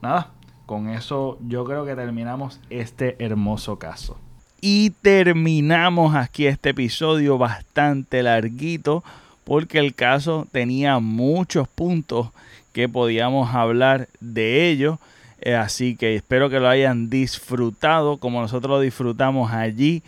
nada 0.00 0.30
con 0.66 0.88
eso 0.88 1.36
yo 1.48 1.64
creo 1.64 1.84
que 1.84 1.96
terminamos 1.96 2.60
este 2.70 3.16
hermoso 3.18 3.78
caso. 3.78 4.16
Y 4.60 4.90
terminamos 4.90 6.14
aquí 6.14 6.46
este 6.46 6.70
episodio 6.70 7.38
bastante 7.38 8.22
larguito 8.22 9.02
porque 9.44 9.78
el 9.78 9.94
caso 9.94 10.46
tenía 10.52 10.98
muchos 10.98 11.68
puntos 11.68 12.28
que 12.72 12.88
podíamos 12.88 13.54
hablar 13.54 14.08
de 14.20 14.70
ello. 14.70 14.98
Eh, 15.40 15.54
así 15.54 15.96
que 15.96 16.14
espero 16.14 16.50
que 16.50 16.60
lo 16.60 16.68
hayan 16.68 17.08
disfrutado 17.10 18.18
como 18.18 18.40
nosotros 18.40 18.70
lo 18.70 18.80
disfrutamos 18.80 19.52
allí. 19.52 20.02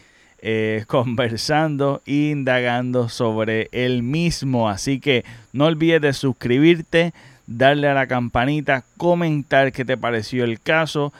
Eh, 0.44 0.84
conversando 0.88 2.02
e 2.04 2.30
indagando 2.32 3.08
sobre 3.08 3.68
el 3.70 4.02
mismo. 4.02 4.68
Así 4.68 4.98
que 4.98 5.24
no 5.52 5.66
olvides 5.66 6.00
de 6.00 6.12
suscribirte, 6.12 7.14
darle 7.46 7.86
a 7.88 7.94
la 7.94 8.08
campanita, 8.08 8.84
comentar 8.96 9.70
qué 9.70 9.84
te 9.84 9.96
pareció 9.96 10.42
el 10.42 10.60
caso 10.60 11.12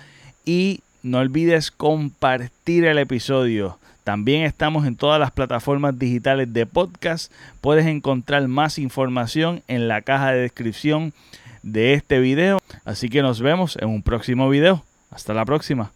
y 0.45 0.81
no 1.05 1.19
olvides 1.19 1.71
compartir 1.71 2.85
el 2.85 2.99
episodio. 2.99 3.79
También 4.05 4.43
estamos 4.43 4.87
en 4.87 4.97
todas 4.97 5.21
las 5.21 5.31
plataformas 5.31 5.99
digitales 5.99 6.53
de 6.53 6.67
podcast. 6.67 7.33
Puedes 7.61 7.87
encontrar 7.87 8.47
más 8.49 8.79
información 8.79 9.63
en 9.69 9.87
la 9.87 10.03
caja 10.03 10.33
de 10.33 10.41
descripción 10.41 11.13
de 11.63 11.95
este 11.95 12.19
video. 12.19 12.59
Así 12.85 13.09
que 13.09 13.23
nos 13.23 13.41
vemos 13.41 13.77
en 13.81 13.89
un 13.89 14.03
próximo 14.03 14.49
video. 14.49 14.83
Hasta 15.11 15.35
la 15.35 15.45
próxima. 15.45 15.93